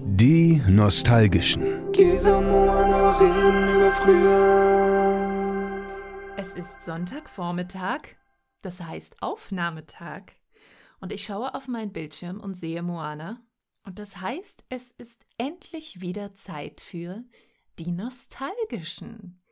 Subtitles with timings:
[0.00, 1.92] Die Nostalgischen.
[1.92, 5.42] Gesa Moana reden über früher.
[6.38, 8.16] Es ist Sonntagvormittag,
[8.62, 10.32] das heißt Aufnahmetag.
[11.00, 13.42] Und ich schaue auf meinen Bildschirm und sehe Moana.
[13.84, 17.22] Und das heißt, es ist endlich wieder Zeit für
[17.78, 19.42] die Nostalgischen.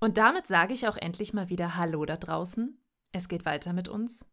[0.00, 2.82] Und damit sage ich auch endlich mal wieder Hallo da draußen.
[3.12, 4.24] Es geht weiter mit uns.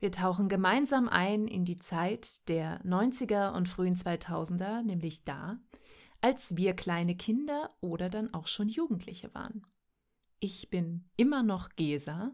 [0.00, 5.58] Wir tauchen gemeinsam ein in die Zeit der 90er und frühen 2000er, nämlich da,
[6.22, 9.66] als wir kleine Kinder oder dann auch schon Jugendliche waren.
[10.38, 12.32] Ich bin immer noch Gesa.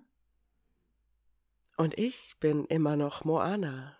[1.76, 3.96] Und ich bin immer noch Moana.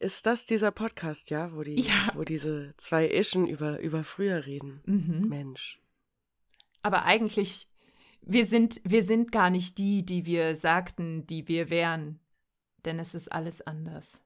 [0.00, 2.10] Ist das dieser Podcast, ja, wo, die, Ja.
[2.14, 4.82] wo diese zwei Ischen über, über früher reden?
[4.84, 5.28] Mhm.
[5.28, 5.80] Mensch.
[6.82, 7.68] Aber eigentlich,
[8.20, 12.18] wir sind, wir sind gar nicht die, die wir sagten, die wir wären.
[12.84, 14.20] Denn es ist alles anders.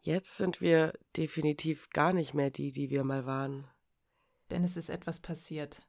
[0.00, 3.68] Jetzt sind wir definitiv gar nicht mehr die, die wir mal waren.
[4.50, 5.80] Denn es ist etwas passiert.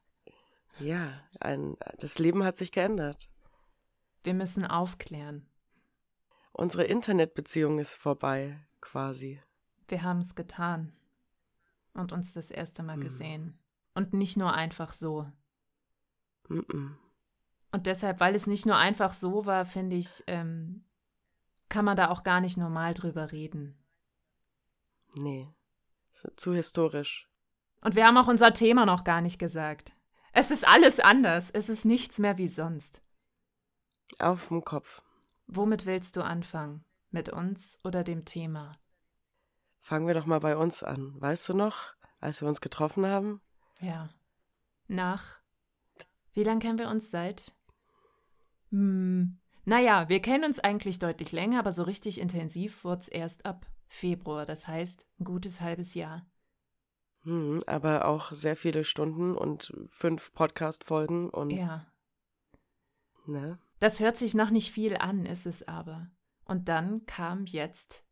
[0.78, 3.28] Ja, ein, das Leben hat sich geändert.
[4.22, 5.46] Wir müssen aufklären.
[6.52, 9.40] Unsere Internetbeziehung ist vorbei, quasi.
[9.88, 10.92] Wir haben es getan.
[11.92, 13.02] Und uns das erste Mal Mhm.
[13.02, 13.58] gesehen.
[13.94, 15.30] Und nicht nur einfach so.
[16.48, 16.96] Mm-mm.
[17.72, 20.84] Und deshalb, weil es nicht nur einfach so war, finde ich, ähm,
[21.74, 23.76] kann man da auch gar nicht normal drüber reden.
[25.16, 25.48] Nee.
[26.36, 27.28] Zu historisch.
[27.80, 29.92] Und wir haben auch unser Thema noch gar nicht gesagt.
[30.32, 31.50] Es ist alles anders.
[31.50, 33.02] Es ist nichts mehr wie sonst.
[34.20, 35.02] Auf dem Kopf.
[35.48, 36.84] Womit willst du anfangen?
[37.10, 38.78] Mit uns oder dem Thema?
[39.80, 41.20] Fangen wir doch mal bei uns an.
[41.20, 43.40] Weißt du noch, als wir uns getroffen haben?
[43.80, 44.10] Ja.
[44.86, 45.38] Nach.
[46.34, 47.52] Wie lange kennen wir uns seit?
[48.70, 53.46] Hm, naja, wir kennen uns eigentlich deutlich länger, aber so richtig intensiv wurde es erst
[53.46, 54.44] ab Februar.
[54.44, 56.26] Das heißt, ein gutes halbes Jahr.
[57.22, 61.86] Hm, aber auch sehr viele Stunden und fünf Podcast-Folgen und, Ja.
[63.26, 63.58] ne?
[63.80, 66.10] Das hört sich noch nicht viel an, ist es aber.
[66.44, 68.04] Und dann kam jetzt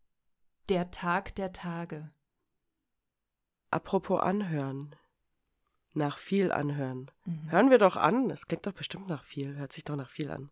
[0.68, 2.10] der Tag der Tage.
[3.70, 4.94] Apropos anhören.
[5.94, 7.10] Nach viel anhören.
[7.24, 7.50] Mhm.
[7.50, 8.28] Hören wir doch an.
[8.28, 9.56] Das klingt doch bestimmt nach viel.
[9.56, 10.50] Hört sich doch nach viel an.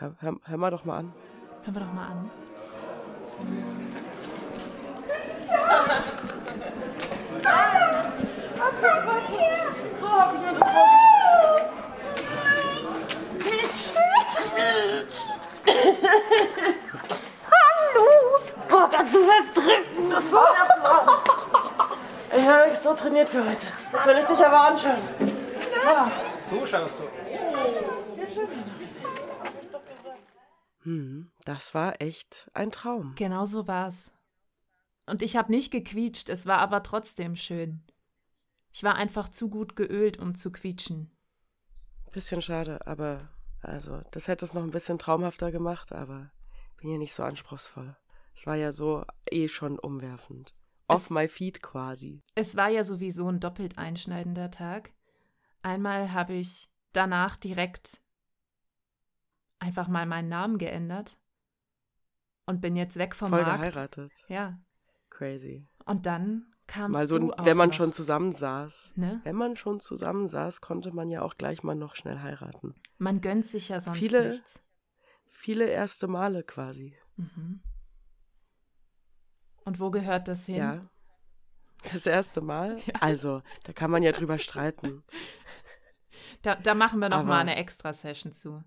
[0.00, 1.12] Hör, hör, hör mal doch mal an.
[1.62, 2.30] Hören wir doch mal an.
[18.70, 20.10] Boah, kannst du fest drücken?
[20.10, 21.08] Das war der Plan.
[22.38, 23.66] Ich habe mich so trainiert für heute.
[23.92, 25.02] Jetzt will ich dich aber anschauen.
[26.42, 27.04] So schaust du.
[30.82, 33.14] Hm, das war echt ein Traum.
[33.16, 34.12] Genau so war's.
[35.06, 37.82] Und ich habe nicht gequietscht, es war aber trotzdem schön.
[38.72, 41.10] Ich war einfach zu gut geölt, um zu quietschen.
[42.12, 43.28] Bisschen schade, aber
[43.62, 46.30] also, das hätte es noch ein bisschen traumhafter gemacht, aber
[46.80, 47.96] bin ja nicht so anspruchsvoll.
[48.34, 50.54] Es war ja so eh schon umwerfend.
[50.88, 52.22] Off Es- my feet quasi.
[52.34, 54.92] Es war ja sowieso ein doppelt einschneidender Tag.
[55.62, 58.00] Einmal habe ich danach direkt
[59.60, 61.16] einfach mal meinen Namen geändert
[62.46, 63.60] und bin jetzt weg vom Voll Markt.
[63.60, 64.12] geheiratet.
[64.28, 64.58] Ja.
[65.10, 65.66] Crazy.
[65.84, 68.92] Und dann kamst Mal so, du auch wenn man noch, schon zusammensaß.
[68.96, 69.20] ne?
[69.24, 72.74] Wenn man schon zusammensaß, konnte man ja auch gleich mal noch schnell heiraten.
[72.98, 74.62] Man gönnt sich ja sonst Viele- nichts.
[75.26, 76.96] Viele erste Male quasi.
[77.16, 77.62] Mhm.
[79.64, 80.56] Und wo gehört das hin?
[80.56, 80.90] Ja.
[81.92, 82.78] Das erste Mal?
[83.00, 85.02] Also, da kann man ja drüber streiten.
[86.42, 88.62] Da, da machen wir noch Aber- mal eine Extra-Session zu.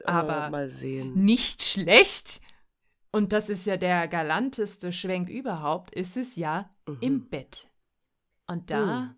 [0.00, 1.14] Äh, Aber- mal sehen.
[1.14, 2.40] Nicht schlecht.
[3.10, 6.98] Und das ist ja der galanteste Schwenk überhaupt, ist es ja Mhm.
[7.00, 7.68] im Bett.
[8.46, 9.14] Und da Hm.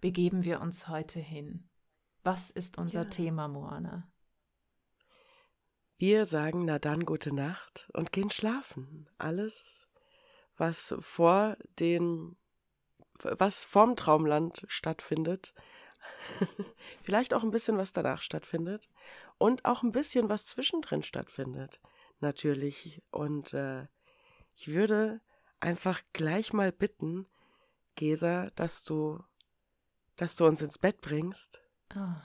[0.00, 1.68] begeben wir uns heute hin.
[2.22, 3.08] Was ist unser Ja.
[3.08, 4.08] Thema, Moana?
[5.98, 9.08] Wir sagen na dann gute Nacht und gehen schlafen.
[9.18, 9.88] Alles,
[10.56, 12.36] was vor den,
[13.22, 15.54] was vorm Traumland stattfindet,
[17.00, 18.88] vielleicht auch ein bisschen was danach stattfindet
[19.42, 21.80] und auch ein bisschen was zwischendrin stattfindet,
[22.20, 23.02] natürlich.
[23.10, 23.88] Und äh,
[24.56, 25.20] ich würde
[25.58, 27.26] einfach gleich mal bitten,
[27.96, 29.22] Gesa, dass du,
[30.14, 31.60] dass du uns ins Bett bringst.
[31.90, 32.22] Ah,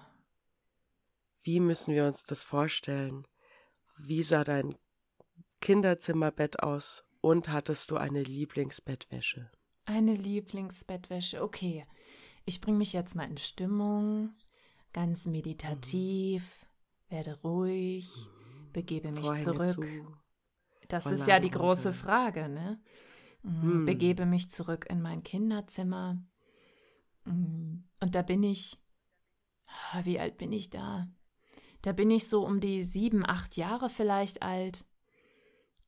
[1.41, 3.27] Wie müssen wir uns das vorstellen?
[3.97, 4.75] Wie sah dein
[5.59, 7.03] Kinderzimmerbett aus?
[7.19, 9.49] Und hattest du eine Lieblingsbettwäsche?
[9.85, 11.41] eine Lieblingsbettwäsche.
[11.41, 11.85] Okay,
[12.45, 14.35] ich bringe mich jetzt mal in Stimmung,
[14.93, 16.66] ganz meditativ,
[17.09, 18.09] werde ruhig,
[18.73, 19.73] begebe mich Vorhänge zurück.
[19.85, 20.17] zu.
[20.87, 21.99] Das ist ja die große runter.
[22.03, 22.79] Frage, ne?
[23.43, 23.85] Mm, Hm.
[23.85, 26.21] Begebe mich zurück in mein Kinderzimmer.
[27.25, 28.77] Mm, Und da bin ich,
[29.91, 31.07] ah, wie alt bin ich da?
[31.81, 34.85] Da bin ich so um die sieben, acht Jahre vielleicht alt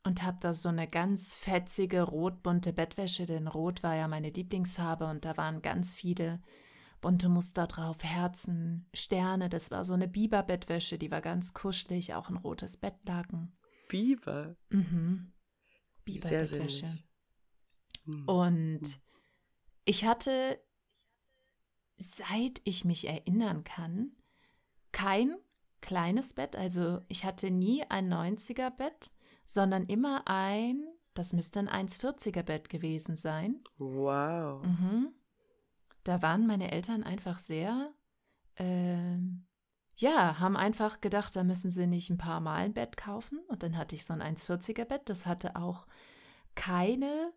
[0.03, 5.05] und habe da so eine ganz fetzige rotbunte Bettwäsche, denn rot war ja meine Lieblingsfarbe
[5.07, 6.41] und da waren ganz viele
[7.01, 9.49] bunte Muster drauf, Herzen, Sterne.
[9.49, 13.55] Das war so eine Biberbettwäsche, die war ganz kuschelig, auch ein rotes Bettlaken.
[13.87, 14.55] Biber.
[14.69, 15.33] Mhm.
[16.05, 16.47] Biberbettwäsche.
[16.47, 17.05] sinnlich.
[18.05, 18.27] Hm.
[18.27, 18.99] Und
[19.85, 20.59] ich hatte,
[21.97, 24.11] seit ich mich erinnern kann,
[24.91, 25.35] kein
[25.81, 26.55] kleines Bett.
[26.55, 29.11] Also ich hatte nie ein 90er Bett,
[29.45, 33.63] sondern immer ein, das müsste ein 1,40er Bett gewesen sein.
[33.77, 34.63] Wow.
[34.65, 35.13] Mhm.
[36.03, 37.93] Da waren meine Eltern einfach sehr,
[38.57, 39.45] ähm,
[39.95, 43.39] ja, haben einfach gedacht, da müssen sie nicht ein paar Mal ein Bett kaufen.
[43.47, 45.01] Und dann hatte ich so ein 1,40er Bett.
[45.05, 45.87] Das hatte auch
[46.55, 47.33] keine,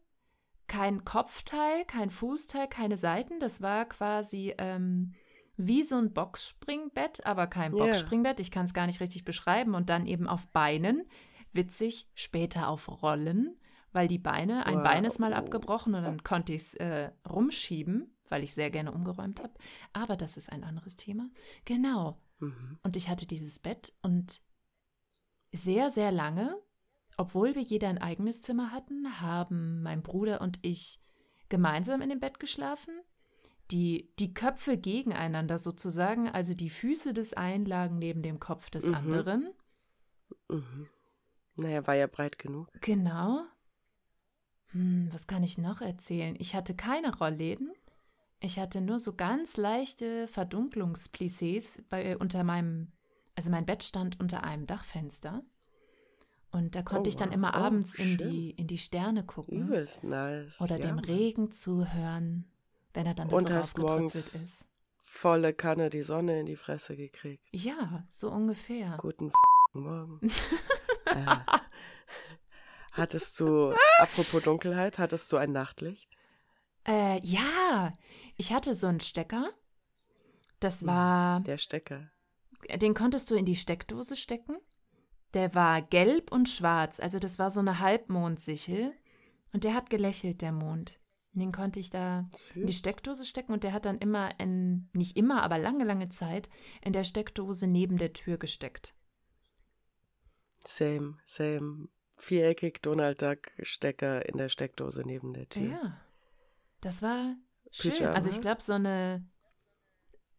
[0.69, 3.41] kein Kopfteil, kein Fußteil, keine Seiten.
[3.41, 5.15] Das war quasi ähm,
[5.57, 7.73] wie so ein Boxspringbett, aber kein.
[7.73, 8.39] Boxspringbett.
[8.39, 9.75] Ich kann es gar nicht richtig beschreiben.
[9.75, 11.03] Und dann eben auf Beinen.
[11.53, 13.57] Witzig, später auf Rollen,
[13.93, 14.85] weil die Beine, ein Wow.
[14.85, 18.93] Bein ist mal abgebrochen und dann konnte ich es äh, rumschieben, weil ich sehr gerne
[18.93, 19.53] umgeräumt habe.
[19.93, 21.29] Aber das ist ein anderes Thema.
[21.67, 22.19] Genau.
[22.39, 22.79] Mhm.
[22.83, 24.41] Und ich hatte dieses Bett und
[25.53, 26.57] sehr, sehr lange,
[27.19, 30.99] obwohl wir jeder ein eigenes Zimmer hatten, haben mein Bruder und ich
[31.51, 32.95] gemeinsam in dem Bett geschlafen.
[33.71, 38.87] Die, die Köpfe gegeneinander sozusagen, also die Füße des einen lagen neben dem Kopf des
[38.87, 38.95] Mhm.
[38.95, 39.51] anderen.
[40.49, 40.89] Mhm.
[41.57, 42.71] Naja, war ja breit genug.
[42.81, 43.45] Genau.
[44.69, 46.35] Hm, was kann ich noch erzählen?
[46.39, 47.73] Ich hatte keine Rollläden.
[48.45, 52.91] Ich hatte nur so ganz leichte Verdunklungsplissés bei, unter meinem,
[53.37, 55.43] also mein Bett stand unter einem Dachfenster.
[56.51, 57.35] Und da konnte Oh, ich dann wow.
[57.37, 59.57] immer Oh, abends in die, in die Sterne gucken.
[59.63, 60.61] Übelst nice.
[60.61, 60.99] Oder ja, dem.
[60.99, 62.45] Regen zuhören,
[62.95, 64.67] wenn er dann da Und so hast morgens- ist.
[65.05, 67.47] Volle Kanne die Sonne in die Fresse gekriegt.
[67.53, 68.97] Ja, so ungefähr.
[68.99, 69.31] Guten
[69.75, 70.21] Morgen.
[71.05, 71.37] äh,
[72.93, 76.17] hattest du, apropos Dunkelheit, hattest du ein Nachtlicht?
[76.87, 77.93] Äh, ja,
[78.37, 79.51] ich hatte so einen Stecker.
[80.61, 81.41] Das war.
[81.41, 82.11] Der Stecker.
[82.77, 84.57] Den konntest du in die Steckdose stecken.
[85.35, 88.93] Der war gelb und schwarz, also das war so eine Halbmondsichel.
[89.53, 91.01] Und der hat gelächelt, der Mond.
[91.35, 92.25] Den konnte ich da
[92.55, 92.81] in die Süß.
[92.81, 96.51] Steckdose stecken und der hat dann immer, in, nicht immer, aber lange, lange Zeit
[96.83, 98.95] in der Steckdose neben der Tür gesteckt.
[100.67, 101.89] Same, same.
[102.17, 105.63] Viereckig Donald Duck Stecker in der Steckdose neben der Tür.
[105.63, 106.01] Ja,
[106.81, 107.35] das war
[107.73, 107.93] schön.
[107.93, 108.15] Pyjama?
[108.15, 109.27] Also ich glaube, so eine,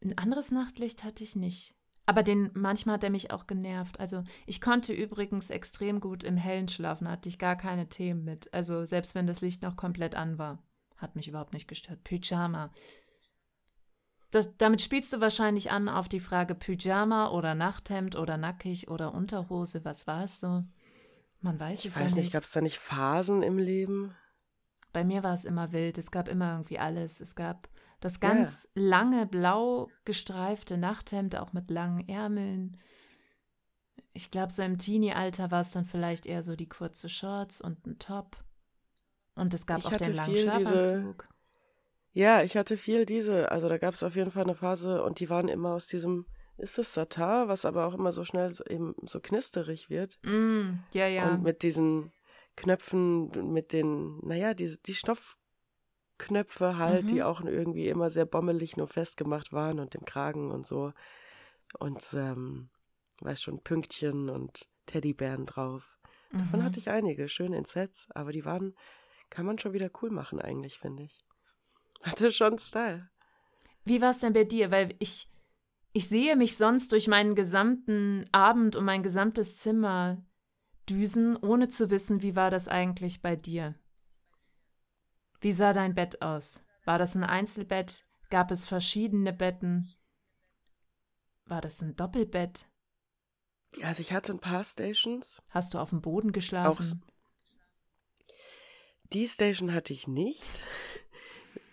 [0.02, 1.76] ein anderes Nachtlicht hatte ich nicht.
[2.06, 4.00] Aber den, manchmal hat er mich auch genervt.
[4.00, 8.54] Also ich konnte übrigens extrem gut im Hellen schlafen, hatte ich gar keine Themen mit.
[8.54, 10.62] Also selbst wenn das Licht noch komplett an war,
[10.98, 12.04] hat mich überhaupt nicht gestört.
[12.04, 12.72] Pyjama.
[14.32, 19.14] Das, damit spielst du wahrscheinlich an auf die Frage Pyjama oder Nachthemd oder nackig oder
[19.14, 19.86] Unterhose.
[19.86, 20.64] Was war es so?
[21.42, 22.34] Man weiß Ich es weiß ja nicht, nicht.
[22.34, 24.16] gab es da nicht Phasen im Leben?
[24.94, 25.98] Bei mir war es immer wild.
[25.98, 27.20] Es gab immer irgendwie alles.
[27.20, 27.68] Es gab
[28.00, 32.78] das ganz lange blau gestreifte Nachthemd, auch mit langen Ärmeln.
[34.14, 37.86] Ich glaube, so im Teenie-Alter war es dann vielleicht eher so die kurze Shorts und
[37.88, 38.38] ein Top.
[39.36, 41.28] Und es gab Ich auch den langen diese- Schlafanzug.
[42.16, 43.52] Ja, ich hatte viel diese.
[43.52, 46.28] Also da gab es auf jeden Fall eine Phase und die waren immer aus diesem,
[46.58, 50.20] ist das Satar, was aber auch immer so schnell so, eben so knisterig wird.
[50.24, 51.32] Mm, ja, ja.
[51.34, 52.12] Und mit diesen
[52.56, 57.26] Knöpfen, mit den, naja, die, die Stoffknöpfe halt, die Mhm.
[57.26, 60.94] auch irgendwie immer sehr bommelig nur festgemacht waren und dem Kragen und so.
[61.80, 62.70] Und, ähm,
[63.22, 65.98] weiß schon, Pünktchen und Teddybären drauf.
[66.38, 66.66] Davon Mhm.
[66.66, 68.76] hatte ich einige, schön in Sets, aber die waren,
[69.30, 71.18] kann man schon wieder cool machen eigentlich, finde ich.
[72.02, 73.10] Hatte schon Style.
[73.86, 74.72] Wie war es denn bei dir?
[74.72, 75.30] Weil ich,
[75.94, 80.24] ich sehe mich sonst durch meinen gesamten Abend und mein gesamtes Zimmer
[80.90, 83.76] düsen, ohne zu wissen, wie war das eigentlich bei dir?
[85.42, 86.64] Wie sah dein Bett aus?
[86.86, 88.06] War das ein Einzelbett?
[88.30, 89.94] Gab es verschiedene Betten?
[91.46, 92.68] War das ein Doppelbett?
[93.82, 95.42] Also ich hatte ein paar Stations.
[95.50, 97.04] Hast du auf dem Boden geschlafen?
[99.12, 100.44] Die Station hatte ich nicht.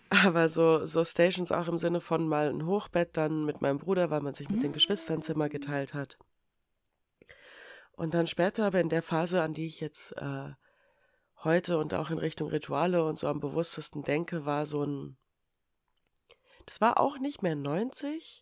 [0.09, 4.09] Aber so, so Stations auch im Sinne von mal ein Hochbett dann mit meinem Bruder,
[4.09, 6.17] weil man sich mit den Geschwistern Zimmer geteilt hat.
[8.01, 10.53] Und dann später, aber in der Phase, an die ich jetzt äh,
[11.43, 15.17] heute und auch in Richtung Rituale und so am bewusstesten denke, war so ein.
[16.65, 18.41] Das war auch nicht mehr 90.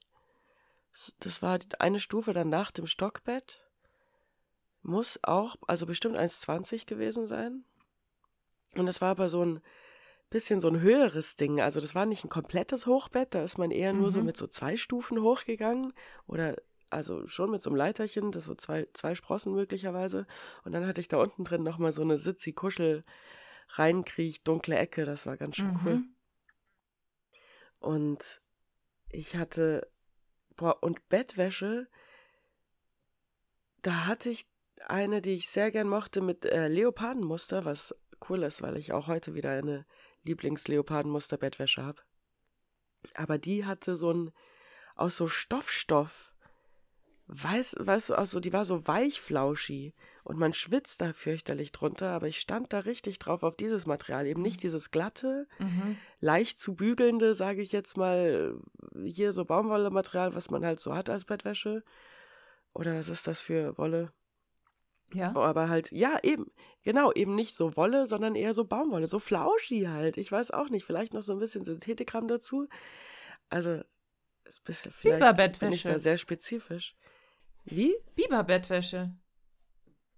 [1.20, 3.68] Das war eine Stufe dann nach dem Stockbett.
[4.82, 7.66] Muss auch, also bestimmt 1,20 gewesen sein.
[8.76, 9.60] Und das war aber so ein
[10.30, 11.60] bisschen so ein höheres Ding.
[11.60, 14.28] Also das war nicht ein komplettes Hochbett, da ist man eher nur so Mhm.
[14.28, 15.92] mit so zwei Stufen hochgegangen
[16.28, 16.56] oder
[16.90, 20.26] also schon mit so einem Leiterchen, das so zwei, zwei Sprossen möglicherweise.
[20.64, 23.04] Und dann hatte ich da unten drin nochmal so eine Sitzi-Kuschel
[23.70, 25.96] reinkriech, dunkle Ecke, das war ganz schön cool.
[25.96, 26.16] Mhm.
[27.80, 28.42] Und
[29.10, 29.90] ich hatte,
[30.56, 31.88] boah, und Bettwäsche,
[33.82, 34.48] da hatte ich
[34.86, 37.96] eine, die ich sehr gern mochte mit äh, Leopardenmuster, was
[38.30, 39.86] cool ist, weil ich auch heute wieder eine
[40.24, 42.02] Lieblings-Leopardenmuster-Bettwäsche habe.
[43.14, 44.32] Aber die hatte so ein,
[44.96, 46.34] aus so Stoffstoff,
[47.30, 49.94] weiß, weißt du, also die war so weichflauschi
[50.24, 54.26] und man schwitzt da fürchterlich drunter, aber ich stand da richtig drauf auf dieses Material,
[54.26, 55.98] eben nicht dieses glatte, Mhm.
[56.20, 58.56] leicht zu bügelnde, sage ich jetzt mal,
[59.06, 61.84] hier so Baumwolle-Material, was man halt so hat als Bettwäsche.
[62.74, 64.12] Oder was ist das für Wolle?
[65.14, 65.34] Ja.
[65.36, 66.52] Oh, aber halt, ja, eben,
[66.84, 70.18] genau, eben nicht so Wolle, sondern eher so Baumwolle, so flauschi halt.
[70.18, 72.68] Ich weiß auch nicht, vielleicht noch so ein bisschen Synthetikram dazu.
[73.50, 73.82] Also,
[74.46, 76.96] ist ein bisschen, vielleicht bin ich da sehr spezifisch.
[77.70, 77.96] Wie?
[78.16, 79.12] Biberbettwäsche.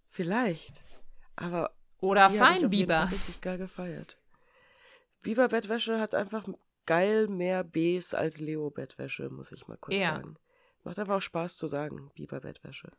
[0.09, 0.83] Vielleicht.
[1.35, 3.09] Aber Oder Feinbiber.
[3.11, 4.17] richtig geil gefeiert.
[5.21, 6.47] Biber-Bettwäsche hat einfach
[6.85, 10.15] geil mehr Bs als Leo-Bettwäsche, muss ich mal kurz Ja.
[10.15, 10.35] sagen.
[10.83, 12.91] Macht einfach auch Spaß zu sagen, Biber-Bettwäsche.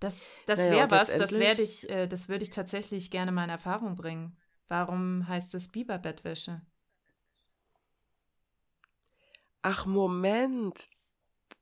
[0.00, 3.30] Das, das Naja, wäre was, das letztendlich- werde ich, äh, das würde ich tatsächlich gerne
[3.32, 4.36] mal in Erfahrung bringen.
[4.68, 6.60] Warum heißt es Biberbettwäsche?
[9.62, 10.88] Ach, Moment.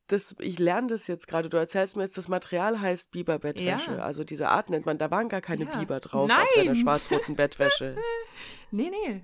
[0.09, 1.49] Das, ich lerne das jetzt gerade.
[1.49, 3.93] Du erzählst mir jetzt, das Material heißt Biber-Bettwäsche.
[3.97, 4.05] Ja.
[4.05, 5.79] Also diese Art nennt man, da waren gar keine Ja.
[5.79, 6.77] Biber drauf auf deiner Nein.
[6.77, 7.97] schwarz-roten Bettwäsche.
[8.71, 9.23] Nee, nee.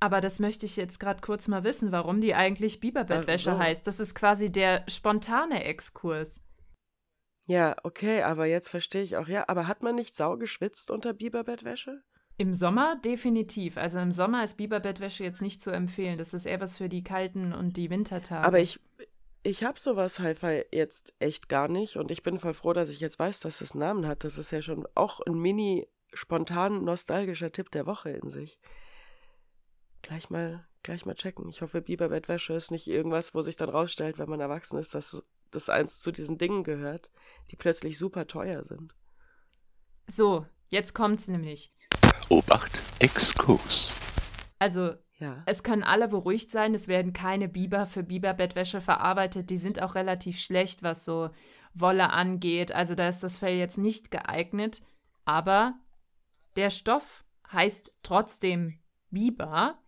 [0.00, 3.60] Aber das möchte ich jetzt gerade kurz mal wissen, warum die eigentlich Biberbettwäsche Ach so.
[3.62, 3.86] heißt.
[3.86, 6.40] Das ist quasi der spontane Exkurs.
[7.46, 9.26] Ja, okay, aber jetzt verstehe ich auch.
[9.26, 12.02] Ja, aber hat man nicht sau geschwitzt unter Biber-Bettwäsche?
[12.36, 13.76] Im Sommer definitiv.
[13.76, 16.18] Also im Sommer ist Biberbettwäsche jetzt nicht zu empfehlen.
[16.18, 18.46] Das ist eher was für die kalten und die Wintertage.
[18.46, 18.78] Aber ich,
[19.42, 23.00] ich habe sowas Hi-Fi jetzt echt gar nicht und ich bin voll froh, dass ich
[23.00, 24.24] jetzt weiß, dass es einen Namen hat.
[24.24, 28.58] Das ist ja schon auch ein mini spontan nostalgischer Tipp der Woche in sich.
[30.02, 31.48] Gleich mal, gleich mal checken.
[31.48, 35.22] Ich hoffe, Biberbettwäsche ist nicht irgendwas, wo sich dann rausstellt, wenn man erwachsen ist, dass
[35.50, 37.10] das eins zu diesen Dingen gehört,
[37.50, 38.94] die plötzlich super teuer sind.
[40.06, 41.72] So, jetzt kommt's nämlich.
[42.28, 43.94] Obacht, Exkurs.
[44.58, 45.42] Also, Ja.
[45.46, 49.50] es können alle beruhigt sein, es werden keine Biber für Biberbettwäsche verarbeitet.
[49.50, 51.30] Die sind auch relativ schlecht, was so
[51.74, 52.72] Wolle angeht.
[52.72, 54.80] Also, da ist das Fell jetzt nicht geeignet.
[55.24, 55.74] Aber
[56.56, 58.78] der Stoff heißt trotzdem
[59.10, 59.78] Biber,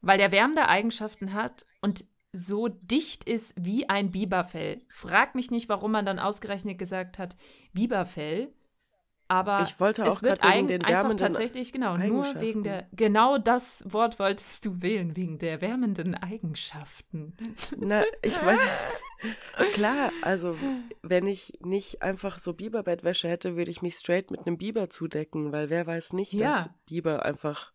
[0.00, 4.82] weil der wärmende Eigenschaften hat und so dicht ist wie ein Biberfell.
[4.88, 7.36] Frag mich nicht, warum man dann ausgerechnet gesagt hat
[7.72, 8.52] Biberfell.
[9.30, 12.62] Aber Ich wollte es auch wird grad wegen den einfach tatsächlich, genau, nur wegen Eigenschaften.
[12.64, 17.36] der, genau das Wort wolltest du wählen, wegen der wärmenden Eigenschaften.
[17.76, 18.58] Na, ich meine,
[19.72, 20.56] klar, also
[21.02, 25.52] wenn ich nicht einfach so Biberbettwäsche hätte, würde ich mich straight mit einem Biber zudecken,
[25.52, 26.50] weil wer weiß nicht, Ja.
[26.50, 27.72] dass Biber einfach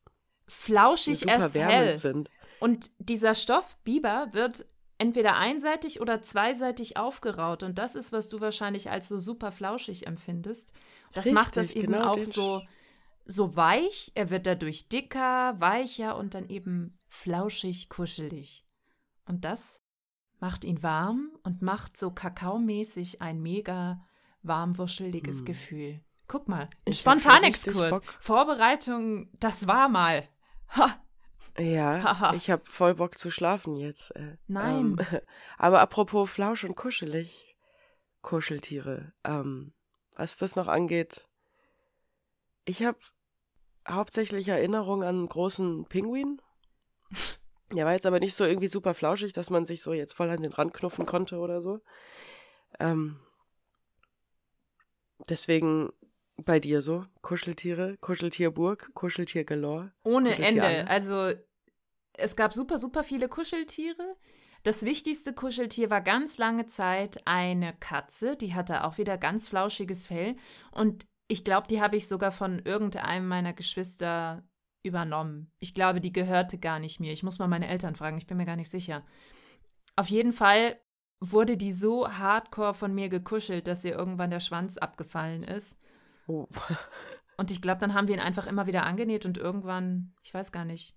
[0.47, 1.95] Flauschig super as wärmend hell.
[1.97, 2.29] sind.
[2.59, 4.65] Und dieser Stoff Biber wird
[4.97, 7.63] entweder einseitig oder zweiseitig aufgeraut.
[7.63, 10.73] Und das ist, was du wahrscheinlich als so super flauschig empfindest.
[11.13, 12.61] Das macht das Richtig, eben genau auch so,
[13.25, 14.11] so weich.
[14.15, 18.65] Er wird dadurch dicker, weicher und dann eben flauschig, kuschelig.
[19.25, 19.81] Und das
[20.39, 24.01] macht ihn warm und macht so kakaomäßig ein mega
[24.43, 25.45] warmwuscheliges Hm.
[25.45, 26.01] Gefühl.
[26.27, 27.93] Guck mal, ein Spontanexkurs.
[27.93, 28.11] richtig.
[28.19, 30.27] Vorbereitung, das war mal.
[30.75, 30.99] Ha,
[31.57, 34.11] Ja, ich habe voll Bock zu schlafen jetzt.
[34.15, 34.97] Äh, Nein.
[34.99, 35.21] Ähm,
[35.57, 37.55] aber apropos Flausch und kuschelig,
[38.21, 39.13] Kuscheltiere.
[39.23, 39.73] Ähm,
[40.15, 41.27] was das noch angeht,
[42.65, 42.97] ich habe
[43.87, 46.41] hauptsächlich Erinnerung an einen großen Pinguin.
[47.71, 50.29] Der war jetzt aber nicht so irgendwie super flauschig, dass man sich so jetzt voll
[50.29, 51.81] an den Rand knuffen konnte oder so.
[52.79, 53.19] Ähm,
[55.29, 55.91] deswegen
[56.43, 59.91] bei dir so, Kuscheltiere, Kuscheltierburg, Kuscheltier galore.
[60.03, 60.63] Ohne Kuscheltier Ende.
[60.63, 60.87] alle.
[60.89, 61.33] Also
[62.13, 64.15] es gab super, super viele Kuscheltiere.
[64.63, 68.35] Das wichtigste Kuscheltier war ganz lange Zeit eine Katze.
[68.35, 70.35] Die hatte auch wieder ganz flauschiges Fell.
[70.71, 74.43] Und ich glaube, die habe ich sogar von irgendeinem meiner Geschwister
[74.83, 75.51] übernommen.
[75.59, 77.11] Ich glaube, die gehörte gar nicht mir.
[77.11, 79.03] Ich muss mal meine Eltern fragen, ich bin mir gar nicht sicher.
[79.95, 80.79] Auf jeden Fall
[81.19, 85.77] wurde die so hardcore von mir gekuschelt, dass ihr irgendwann der Schwanz abgefallen ist.
[86.27, 86.47] Oh.
[87.37, 90.51] Und ich glaube, dann haben wir ihn einfach immer wieder angenäht und irgendwann, ich weiß
[90.51, 90.95] gar nicht,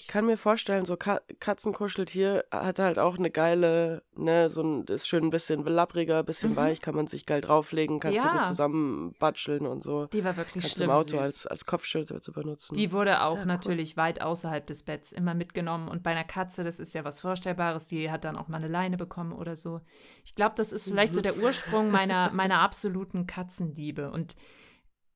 [0.00, 4.84] Ich kann mir vorstellen, so Ka Katzenkuscheltier hat halt auch eine geile, ne, so ein,
[4.84, 6.56] ist schön ein bisschen lappriger, ein bisschen Mhm.
[6.56, 8.36] weich, kann man sich geil drauflegen, kannst du Ja.
[8.36, 10.06] gut zusammen batscheln und so.
[10.06, 11.18] Die war wirklich Kannst du schlimm im Auto süß.
[11.18, 12.74] als, als Kopfschild zu benutzen.
[12.76, 13.46] Die wurde auch Ja, cool.
[13.46, 15.88] natürlich weit außerhalb des Betts immer mitgenommen.
[15.88, 18.68] Und bei einer Katze, das ist ja was Vorstellbares, die hat dann auch mal eine
[18.68, 19.80] Leine bekommen oder so.
[20.24, 21.16] Ich glaube, das ist vielleicht Mhm.
[21.16, 24.12] so der Ursprung meiner, meiner absoluten Katzenliebe.
[24.12, 24.36] Und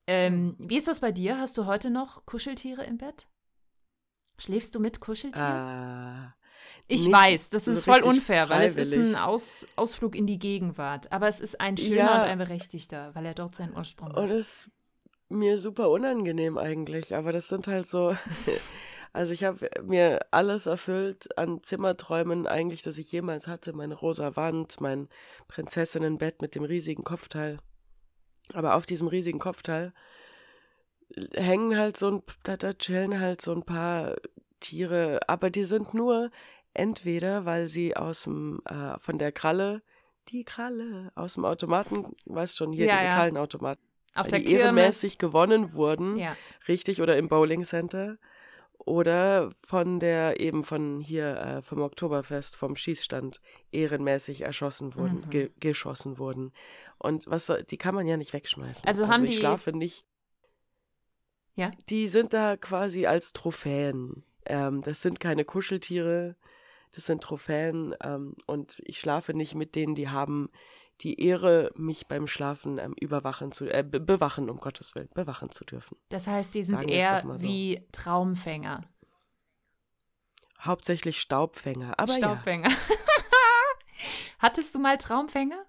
[0.07, 1.37] ähm, wie ist das bei dir?
[1.39, 3.27] Hast du heute noch Kuscheltiere im Bett?
[4.37, 5.45] Schläfst du mit Kuscheltieren?
[5.45, 6.35] Ah,
[6.87, 9.15] ich weiß, das so ist voll richtig unfair, weil es ist ein.
[9.15, 11.11] Aus, Ausflug in die Gegenwart.
[11.11, 12.15] Aber es ist ein schöner Ja.
[12.15, 14.29] und ein berechtigter, weil er dort seinen Ursprung Und hat.
[14.31, 14.71] es ist
[15.29, 18.15] mir super unangenehm eigentlich, aber das sind halt so.
[19.15, 23.71] Also ich habe mir alles erfüllt an Zimmerträumen eigentlich, das ich jemals hatte.
[23.71, 25.07] Meine rosa Wand, mein
[25.47, 27.59] Prinzessinnenbett mit dem riesigen Kopfteil.
[28.53, 29.93] Aber auf diesem riesigen Kopfteil
[31.33, 34.15] hängen halt so ein, da, da chillen halt so ein paar
[34.59, 36.31] Tiere, aber die sind nur
[36.73, 39.81] entweder, weil sie aus dem, äh, von der Kralle,
[40.29, 43.15] die Kralle, aus dem Automaten, weißt schon, hier Ja, diese ja.
[43.15, 43.83] Krallenautomaten,
[44.15, 44.61] Auf der die Kirmes.
[44.63, 46.35] ehrenmäßig gewonnen wurden, Ja.
[46.67, 48.17] richtig, oder im Bowling Center.
[48.85, 53.39] Oder von der, eben von hier, äh, vom Oktoberfest, vom Schießstand,
[53.71, 55.29] ehrenmäßig erschossen wurden, Mhm.
[55.29, 56.51] ge geschossen wurden.
[56.97, 58.85] Und was soll, die kann man ja nicht wegschmeißen.
[58.87, 60.05] Also haben ich die- schlafe nicht.
[61.55, 61.71] Ja?
[61.89, 64.23] Die sind da quasi als Trophäen.
[64.45, 66.35] Ähm, das sind keine Kuscheltiere,
[66.91, 67.95] das sind Trophäen.
[68.03, 70.49] Ähm, und ich schlafe nicht mit denen, die haben
[71.01, 75.51] die Ehre, mich beim Schlafen ähm, überwachen zu, äh, be bewachen, um Gottes Willen, bewachen
[75.51, 75.97] zu dürfen.
[76.09, 77.41] Das heißt, die sind Sagen eher so.
[77.41, 78.83] wie Traumfänger.
[80.59, 81.99] Hauptsächlich Staubfänger.
[81.99, 82.69] Aber Staubfänger.
[84.39, 85.65] Hattest du mal Traumfänger?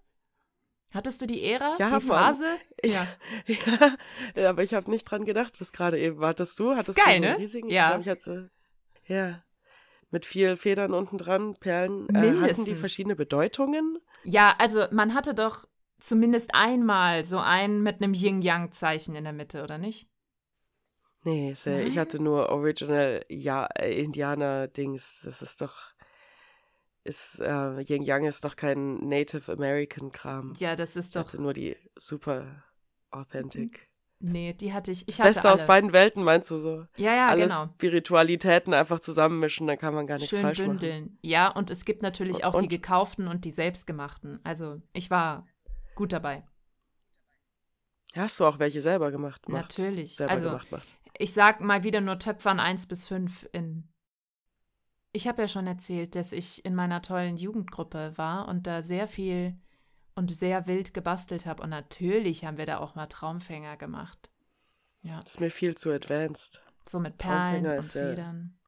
[0.94, 2.46] Hattest du die Ära, Ja, die Phase?
[2.84, 3.08] ja.
[3.46, 3.56] Ja,
[4.36, 6.24] ja aber ich habe nicht dran gedacht, bis gerade eben.
[6.24, 6.76] Hattest du?
[6.76, 7.28] Hattest geil, du so ne?
[7.30, 7.68] einen riesigen?
[7.68, 7.82] Ja.
[7.82, 8.50] Ich glaube, ich hatte.
[9.06, 9.42] Ja.
[10.10, 12.08] Mit viel Federn unten dran, Perlen.
[12.14, 13.98] Äh, hatten die verschiedene Bedeutungen?
[14.22, 15.66] Ja, also man hatte doch
[15.98, 20.08] zumindest einmal so einen mit einem Yin-Yang-Zeichen in der Mitte, oder nicht?
[21.24, 25.23] Nee, äh, ich hatte nur Original ja, äh, Indianer-Dings.
[25.25, 25.94] Das ist doch.
[27.04, 30.54] Ist, äh, Yin Yang ist doch kein Native American Kram.
[30.56, 31.26] Ja, das ist Ich doch.
[31.26, 32.64] hatte nur die super
[33.10, 33.90] authentic.
[34.21, 35.06] Nee, die hatte ich.
[35.06, 35.67] Ich hatte Beste aus alle.
[35.69, 36.86] beiden Welten, meinst du so?
[36.97, 37.67] Ja, ja, Alle genau.
[37.75, 40.71] Spiritualitäten einfach zusammenmischen, dann kann man gar nichts Schön falsch machen.
[40.78, 41.19] bündeln.
[41.21, 44.40] Ja, und es gibt natürlich auch die Und- gekauften und die selbstgemachten.
[44.43, 45.47] Also ich war
[45.95, 46.43] gut dabei.
[48.14, 49.47] Hast du auch welche selber gemacht?
[49.49, 49.62] Macht.
[49.78, 50.17] Natürlich.
[50.17, 50.95] Selber also gemacht macht.
[51.19, 53.88] ich sag mal wieder nur Töpfern 1 bis 5 in.
[55.16, 59.06] Ich habe ja schon erzählt, dass ich in meiner tollen Jugendgruppe war und da sehr
[59.06, 59.56] viel
[60.16, 61.62] und sehr wild gebastelt habe.
[61.62, 64.30] Und natürlich haben wir da auch mal Traumfänger gemacht.
[65.02, 66.62] Ja, Das ist mir viel zu advanced.
[66.88, 68.58] so mit Perlen und ja- Federn.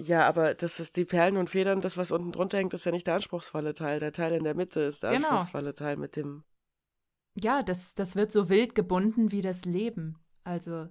[0.00, 2.92] Ja, aber das ist die Perlen und Federn, das, was unten drunter hängt, ist ja
[2.92, 3.98] nicht der anspruchsvolle Teil.
[3.98, 5.28] Der Teil in der Mitte ist der Genau.
[5.28, 6.44] anspruchsvolle Teil mit dem.
[7.34, 10.18] Ja, das, das wird so wild gebunden wie das Leben.
[10.44, 10.88] Also,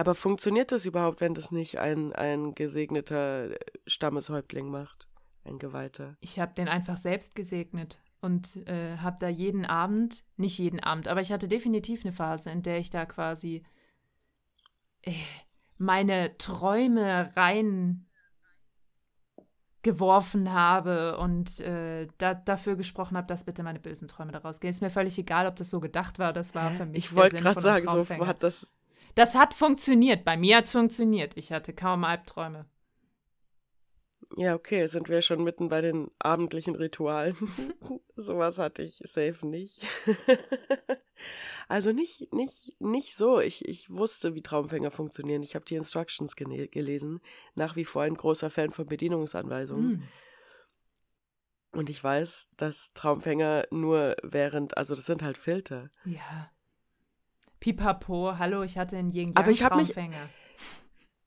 [0.00, 3.50] Aber funktioniert das überhaupt, wenn das nicht ein, ein gesegneter
[3.86, 5.06] Stammeshäuptling macht?
[5.44, 6.16] Ein Geweihter.
[6.20, 11.06] ich habe den einfach selbst gesegnet und äh, habe da jeden Abend, nicht jeden Abend,
[11.06, 13.62] aber ich hatte definitiv eine Phase, in der ich da quasi
[15.02, 15.12] äh,
[15.76, 18.06] meine Träume rein
[19.82, 24.70] geworfen habe und äh, da, dafür gesprochen habe, dass bitte meine bösen Träume daraus gehen.
[24.70, 26.32] Ist mir völlig egal, ob das so gedacht war.
[26.32, 28.76] Das war für mich Ich wollte gerade sagen, so hat das.
[29.14, 30.24] Das hat funktioniert.
[30.24, 31.36] Bei mir hat es funktioniert.
[31.36, 32.66] Ich hatte kaum Albträume.
[34.36, 37.36] Ja, okay, sind wir schon mitten bei den abendlichen Ritualen.
[38.14, 39.80] Sowas hatte ich safe nicht.
[41.68, 43.40] also nicht, nicht, nicht so.
[43.40, 45.42] Ich, ich wusste, wie Traumfänger funktionieren.
[45.42, 47.20] Ich habe die Instructions gene- gelesen.
[47.56, 49.90] Nach wie vor ein großer Fan von Bedienungsanweisungen.
[49.90, 50.08] Hm.
[51.72, 55.90] Und ich weiß, dass Traumfänger nur während, also das sind halt Filter.
[56.04, 56.50] Ja.
[57.60, 60.28] Pipapo, hallo, ich hatte einen Yin Aber ich hab mich- Traumfänger.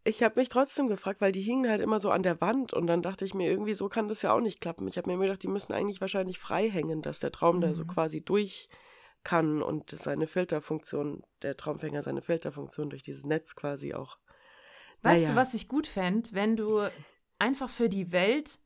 [0.05, 2.87] Ich habe mich trotzdem gefragt, weil die hingen halt immer so an der Wand und
[2.87, 4.85] dann dachte ich mir, irgendwie so kann das ja auch nicht klappen.
[4.89, 7.73] Ich habe mir immer gedacht, die müssen eigentlich wahrscheinlich frei hängen, dass der Traum da
[7.73, 7.87] so Mhm.
[7.87, 8.67] quasi durch
[9.23, 14.17] kann und seine Filterfunktion, der Traumfänger seine Filterfunktion durch dieses Netz quasi auch.
[15.03, 15.35] Weißt du, Naja.
[15.41, 16.89] was ich gut fände, wenn du
[17.39, 18.59] einfach für die Welt,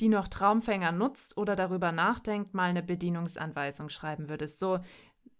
[0.00, 4.58] die noch Traumfänger nutzt oder darüber nachdenkt, mal eine Bedienungsanweisung schreiben würdest?
[4.58, 4.80] So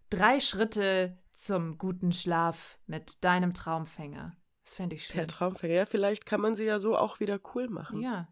[0.09, 4.35] drei Schritte zum guten Schlaf mit deinem Traumfänger.
[4.63, 5.27] Das fände ich schön.
[5.27, 5.73] Traumfänger.
[5.75, 8.01] Ja, vielleicht kann man sie ja so auch wieder cool machen.
[8.01, 8.27] Ja.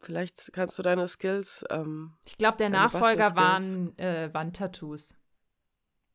[0.00, 5.16] Vielleicht kannst du deine Skills, ähm, Ich glaube, der Nachfolger waren äh, Wandtattoos.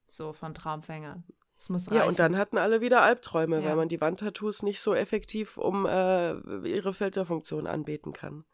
[0.07, 1.23] So von Traumfängern.
[1.57, 1.97] Es muss reichen.
[2.01, 3.69] Ja, und dann hatten alle wieder Albträume, Ja.
[3.69, 6.33] weil man die Wandtattoos nicht so effektiv um äh,
[6.67, 8.45] ihre Filterfunktion anbeten kann.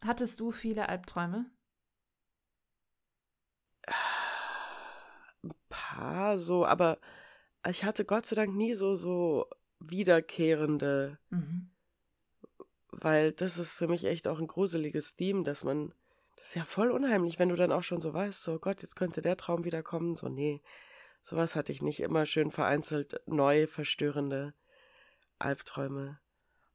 [0.00, 1.46] Hattest du viele Albträume?
[5.44, 6.98] Ein paar so, aber
[7.68, 9.46] ich hatte Gott sei Dank nie so, so
[9.80, 11.70] wiederkehrende, Mhm.
[12.90, 15.92] weil das ist für mich echt auch ein gruseliges Theme, dass man,
[16.36, 18.96] das ist ja voll unheimlich, wenn du dann auch schon so weißt, so Gott, jetzt
[18.96, 20.62] könnte der Traum wieder kommen, so nee,
[21.22, 24.54] sowas hatte ich nicht, immer schön vereinzelt neu verstörende
[25.38, 26.18] Albträume.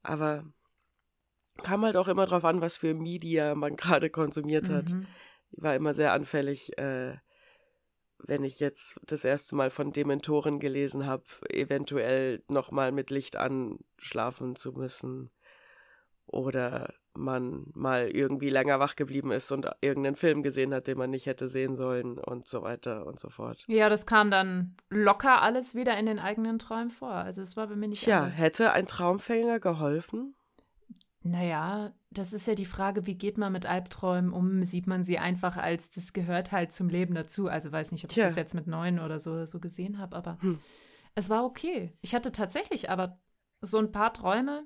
[0.03, 0.45] Aber
[1.63, 4.91] kam halt auch immer drauf an, was für Media man gerade konsumiert hat.
[4.93, 5.08] Mhm.
[5.51, 7.17] Ich war immer sehr anfällig, äh,
[8.25, 14.55] wenn ich jetzt das erste Mal von Dementoren gelesen habe, eventuell nochmal mit Licht anschlafen
[14.55, 15.29] zu müssen.
[16.25, 21.10] Oder man mal irgendwie länger wach geblieben ist und irgendeinen Film gesehen hat, den man
[21.10, 23.65] nicht hätte sehen sollen und so weiter und so fort.
[23.67, 27.12] Ja, das kam dann locker alles wieder in den eigenen Träumen vor.
[27.12, 28.38] Also es war bei mir nicht Tja, anders.
[28.38, 30.36] hätte ein Traumfänger geholfen?
[31.21, 34.63] Naja, das ist ja die Frage, wie geht man mit Albträumen um?
[34.63, 37.47] Sieht man sie einfach als, das gehört halt zum Leben dazu.
[37.49, 38.25] Also weiß nicht, ob ich Tja.
[38.25, 40.60] das jetzt mit neun oder so, so gesehen habe, aber Hm.
[41.15, 41.91] es war okay.
[42.01, 43.19] Ich hatte tatsächlich aber
[43.62, 44.65] so ein paar Träume,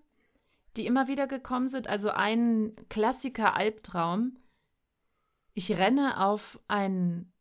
[0.78, 1.88] die immer wieder gekommen sind.
[1.88, 4.38] Also ein Klassiker-Albtraum.
[5.56, 7.32] Ich renne auf ein,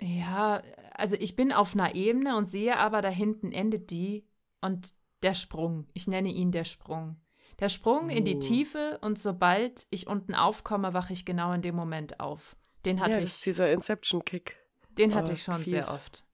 [0.00, 0.62] ja,
[0.94, 4.26] also ich bin auf einer Ebene und sehe aber da hinten endet die
[4.60, 5.86] und der Sprung.
[5.92, 7.20] Ich nenne ihn der Sprung.
[7.60, 8.40] Der Sprung in die Oh.
[8.40, 12.56] Tiefe und sobald ich unten aufkomme, wache ich genau in dem Moment auf.
[12.84, 14.56] Den hatte ja, das ist ich, dieser Inception-Kick.
[14.98, 15.70] den hatte oh, ich schon fies.
[15.70, 16.24] sehr oft.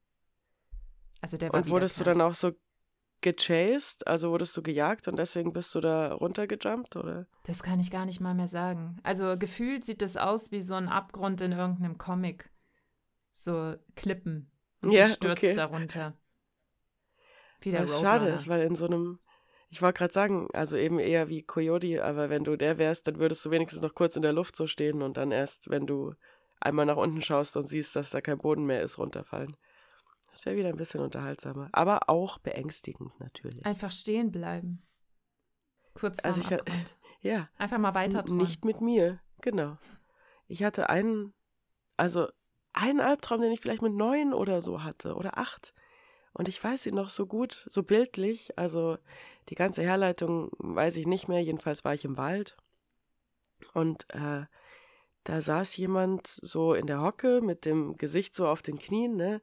[1.21, 2.53] Also der war Und wurdest du dann auch so
[3.21, 4.07] gechased?
[4.07, 7.27] Also wurdest du gejagt und deswegen bist du da runtergejumpt, oder?
[7.45, 8.99] Das kann ich gar nicht mal mehr sagen.
[9.03, 12.51] Also gefühlt sieht das aus wie so ein Abgrund in irgendeinem Comic.
[13.33, 14.53] So Klippen.
[14.83, 15.55] Und Ja, du stürzt okay.
[15.55, 16.15] darunter.
[17.61, 19.19] Wie der Was schade ist, weil in so einem,
[19.69, 23.19] ich wollte gerade sagen, also eben eher wie Coyote, aber wenn du der wärst, dann
[23.19, 26.15] würdest du wenigstens noch kurz in der Luft so stehen und dann erst, wenn du
[26.61, 29.57] einmal nach unten schaust und siehst, dass da kein Boden mehr ist, runterfallen.
[30.31, 33.65] Das wäre wieder ein bisschen unterhaltsamer, aber auch beängstigend natürlich.
[33.65, 34.83] Einfach stehen bleiben.
[35.95, 36.97] Kurz vorm Also ich Abgrund.
[37.23, 38.43] Ja, Einfach mal weiter träumen.
[38.43, 39.79] Nicht mit mir, genau.
[40.47, 41.35] Ich hatte einen,
[41.97, 42.29] also
[42.73, 45.75] einen Albtraum, den ich vielleicht mit neun oder so hatte oder acht.
[46.37, 48.59] Und ich weiß ihn noch so gut, so bildlich.
[48.59, 48.99] Also
[49.49, 51.43] die ganze Herleitung weiß ich nicht mehr.
[51.43, 52.59] Jedenfalls war ich im Wald.
[53.73, 54.45] Und äh,
[55.25, 59.41] da saß jemand so in der Hocke mit dem Gesicht so auf den Knien, ne?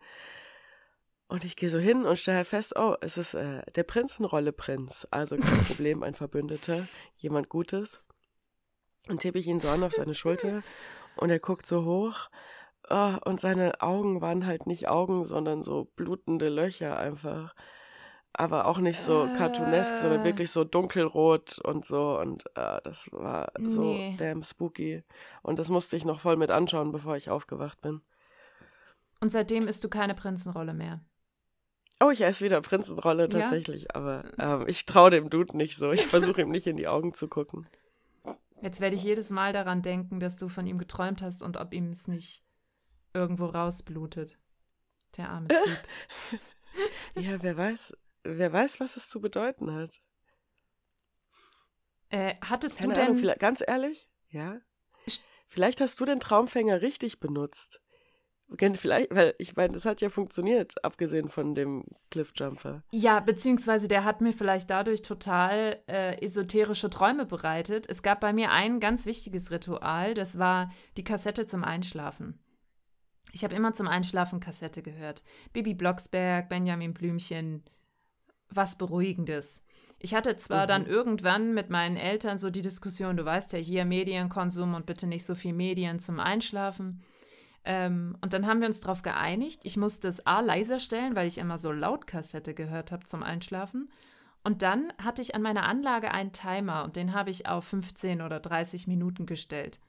[1.28, 5.08] Und ich gehe so hin und stelle halt fest, oh, es ist äh, der Prinzenrolle-Prinz.
[5.10, 8.04] Also kein Problem, ein Verbündeter, jemand Gutes.
[9.08, 10.62] Und tippe ich ihn so an auf seine Schulter
[11.16, 12.30] und er guckt so hoch.
[12.90, 17.56] Oh, und seine Augen waren halt nicht Augen, sondern so blutende Löcher einfach.
[18.36, 20.24] Aber auch nicht so cartoonesk, sondern Äh.
[20.26, 22.18] wirklich so dunkelrot und so.
[22.20, 24.16] Und äh, das war so Nee.
[24.18, 25.04] damn spooky.
[25.44, 28.02] Und das musste ich noch voll mit anschauen, bevor ich aufgewacht bin.
[29.22, 31.00] Und seitdem isst du keine Prinzenrolle mehr.
[32.02, 33.40] Oh, ich esse wieder Prinzenrolle Ja?
[33.40, 35.92] tatsächlich, aber ähm, ich traue dem Dude nicht so.
[35.92, 37.68] Ich versuche ihm nicht in die Augen zu gucken.
[38.62, 41.74] Jetzt werde ich jedes Mal daran denken, dass du von ihm geträumt hast und ob
[41.74, 42.43] ihm es nicht
[43.14, 44.38] irgendwo rausblutet.
[45.18, 45.48] Der arme
[46.28, 46.40] Typ.
[47.16, 50.02] Ja, wer weiß, wer weiß, was es zu bedeuten hat.
[52.10, 53.18] Äh, hattest Keine du denn.
[53.18, 54.60] Ahnung, ganz ehrlich, ja.
[55.48, 57.84] Vielleicht hast du den Traumfänger richtig benutzt.
[58.76, 62.84] Vielleicht, weil ich meine, das hat ja funktioniert, abgesehen von dem Cliffjumper.
[62.92, 67.90] Ja, beziehungsweise der hat mir vielleicht dadurch total äh, esoterische Träume bereitet.
[67.90, 72.43] Es gab bei mir ein ganz wichtiges Ritual, das war die Kassette zum Einschlafen.
[73.34, 75.24] Ich habe immer zum Einschlafen Kassette gehört.
[75.54, 77.64] Bibi Blocksberg, Benjamin Blümchen,
[78.50, 79.64] was Beruhigendes.
[79.98, 80.68] Ich hatte zwar Mhm.
[80.68, 85.08] dann irgendwann mit meinen Eltern so die Diskussion, du weißt ja hier Medienkonsum und bitte
[85.08, 87.02] nicht so viel Medien zum Einschlafen.
[87.66, 89.62] Ähm, und dann haben wir uns darauf geeinigt.
[89.64, 93.24] Ich musste es A leiser stellen, weil ich immer so laut Kassette gehört habe zum
[93.24, 93.90] Einschlafen.
[94.44, 98.22] Und dann hatte ich an meiner Anlage einen Timer und den habe ich auf 15
[98.22, 99.80] oder 30 Minuten gestellt.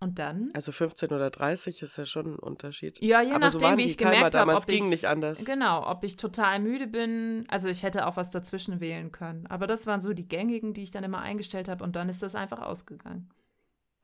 [0.00, 3.02] Und dann, Also 15 oder 30 ist ja schon ein Unterschied.
[3.02, 4.88] ja, je Aber so nachdem, waren wie ich Timer gemerkt habe, damals, ob ich, ging
[4.88, 5.44] nicht anders.
[5.44, 7.44] genau, ob ich total müde bin.
[7.48, 9.46] Also ich hätte auch was dazwischen wählen können.
[9.48, 12.22] Aber das waren so die gängigen, die ich dann immer eingestellt habe und dann ist
[12.22, 13.28] das einfach ausgegangen.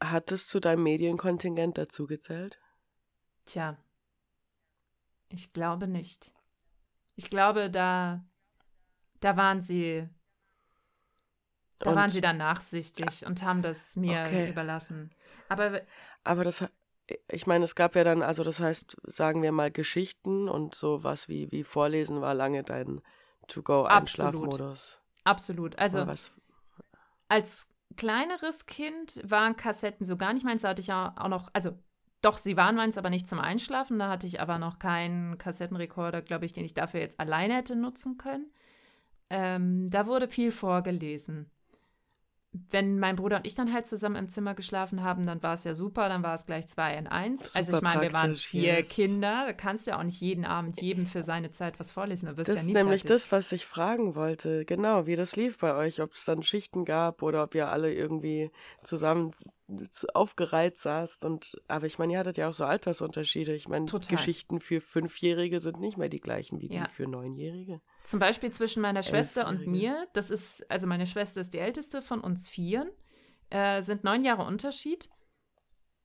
[0.02, 2.58] Hat es zu deinem Medienkontingent dazugezählt?
[3.46, 3.76] Tja,
[5.28, 6.32] ich glaube nicht.
[7.14, 8.24] Ich glaube, da,
[9.20, 10.08] da waren sie,
[11.78, 14.50] da Und- waren sie dann nachsichtig und haben das mir Okay.
[14.50, 15.10] überlassen.
[15.48, 15.80] Aber
[16.24, 16.64] Aber das,
[17.30, 21.28] ich meine, es gab ja dann, also das heißt, sagen wir mal Geschichten und sowas
[21.28, 23.02] wie, wie Vorlesen war lange dein
[23.48, 25.00] To-Go-Einschlafmodus.
[25.24, 25.78] Absolut.
[25.78, 26.32] Also Oder was?
[27.28, 30.62] als kleineres Kind waren Kassetten so gar nicht meins.
[30.62, 31.78] Da hatte ich ja auch noch, also
[32.22, 33.98] doch, sie waren meins, aber nicht zum Einschlafen.
[33.98, 37.76] Da hatte ich aber noch keinen Kassettenrekorder, glaube ich, den ich dafür jetzt alleine hätte
[37.76, 38.50] nutzen können.
[39.30, 41.50] Ähm, da wurde viel vorgelesen.
[42.70, 45.64] Wenn mein Bruder und ich dann halt zusammen im Zimmer geschlafen haben, dann war es
[45.64, 47.54] ja super, dann war es gleich zwei in eins.
[47.56, 48.90] also ich Super meine, wir waren vier yes.
[48.90, 52.30] Kinder, da kannst du ja auch nicht jeden Abend jedem für seine Zeit was vorlesen,
[52.36, 53.08] Das ja ist nämlich fertig.
[53.08, 54.64] das, was ich fragen wollte.
[54.64, 56.00] Genau, wie das lief bei euch.
[56.00, 58.50] Ob es dann Schichten gab oder ob ihr alle irgendwie
[58.82, 59.38] zusammen zu-
[60.12, 61.24] aufgereiht saßt.
[61.24, 63.54] Und, aber ich meine, ihr hattet ja auch so Altersunterschiede.
[63.54, 64.16] Ich meine, Total.
[64.16, 66.88] Geschichten für Fünfjährige sind nicht mehr die gleichen wie die Ja.
[66.88, 67.80] für Neunjährige.
[68.04, 72.02] Zum Beispiel zwischen meiner Schwester und mir, das ist, also meine Schwester ist die älteste
[72.02, 72.90] von uns Vieren,
[73.50, 75.08] äh, sind neun Jahre Unterschied.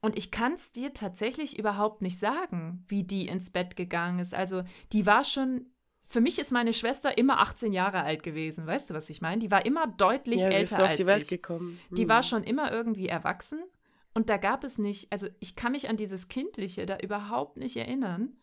[0.01, 4.33] Und ich kann es dir tatsächlich überhaupt nicht sagen, wie die ins Bett gegangen ist.
[4.33, 5.65] Also die war schon,
[6.11, 8.65] für mich ist meine Schwester immer 18 Jahre alt gewesen.
[8.65, 9.39] Weißt du, was ich meine?
[9.39, 11.29] Die war immer deutlich ja, sie älter ist so auf als die Welt ich.
[11.29, 11.79] gekommen.
[11.91, 12.09] Die Hm.
[12.09, 13.61] war schon immer irgendwie erwachsen
[14.15, 17.77] und da gab es nicht, also ich kann mich an dieses Kindliche da überhaupt nicht
[17.77, 18.33] erinnern.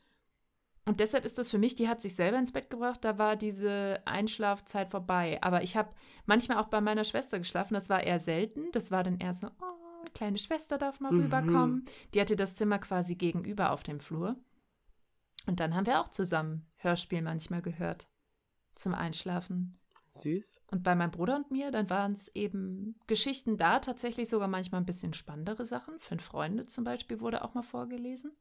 [0.88, 3.35] Und deshalb ist das für mich, die hat sich selber ins Bett gebracht, da war
[3.35, 5.37] diese Einschlafzeit vorbei.
[5.42, 5.90] Aber ich habe
[6.26, 8.66] manchmal auch bei meiner Schwester geschlafen, das war eher selten.
[8.70, 11.22] Das war dann eher so, oh, kleine Schwester darf mal Mhm.
[11.22, 11.85] rüberkommen.
[12.14, 14.37] Die hatte das Zimmer quasi gegenüber auf dem Flur.
[15.48, 18.09] Und dann haben wir auch zusammen Hörspiel manchmal gehört
[18.75, 19.79] zum Einschlafen.
[20.09, 20.61] Süß.
[20.70, 24.81] Und bei meinem Bruder und mir, dann waren es eben Geschichten da, tatsächlich sogar manchmal
[24.81, 25.99] ein bisschen spannendere Sachen.
[25.99, 28.33] Fünf Freunde zum Beispiel wurde auch mal vorgelesen.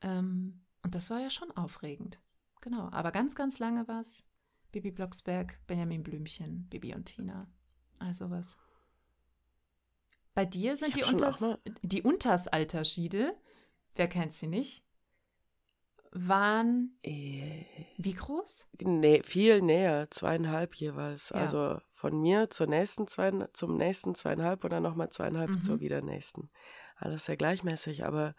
[0.00, 2.18] Ähm, und das war ja schon aufregend.
[2.60, 4.24] Genau, aber ganz, ganz lange war es
[4.72, 7.46] Bibi Blocksberg, Benjamin Blümchen, Bibi und Tina.
[7.98, 8.56] Also was.
[10.34, 13.36] Bei dir sind die, Unters, die Untersalterschiede,
[13.94, 14.84] wer kennt sie nicht,
[16.14, 17.64] waren Äh,
[17.96, 18.68] wie groß?
[18.80, 21.30] Nee, viel näher, zweieinhalb jeweils.
[21.30, 21.36] Ja.
[21.36, 25.62] Also von mir zur nächsten zwei, zum nächsten zweieinhalb und dann nochmal zweieinhalb Mhm.
[25.62, 26.50] zur wieder nächsten.
[26.96, 28.34] Alles sehr gleichmäßig, aber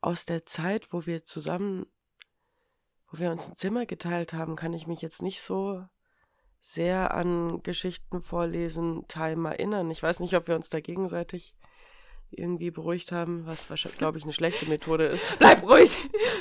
[0.00, 1.86] aus der Zeit, wo wir zusammen,
[3.10, 5.84] wo wir uns ein Zimmer geteilt haben, kann ich mich jetzt nicht so
[6.60, 9.90] sehr an Geschichten vorlesen, Time erinnern.
[9.90, 11.54] Ich weiß nicht, ob wir uns da gegenseitig
[12.38, 15.36] irgendwie beruhigt haben, was wahrscheinlich, glaube ich, eine schlechte Methode ist.
[15.38, 15.96] Bleib ruhig,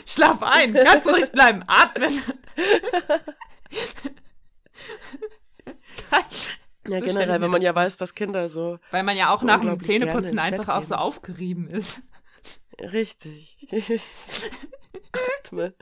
[0.06, 2.22] schlaf ein, ganz ruhig bleiben, atmen.
[6.88, 9.46] Ja, So generell, wenn man ja weiß, dass Kinder so Weil man ja auch So
[9.46, 12.02] nach dem Zähneputzen einfach auch so aufgerieben ist.
[12.80, 13.58] Richtig.
[15.40, 15.76] Atme.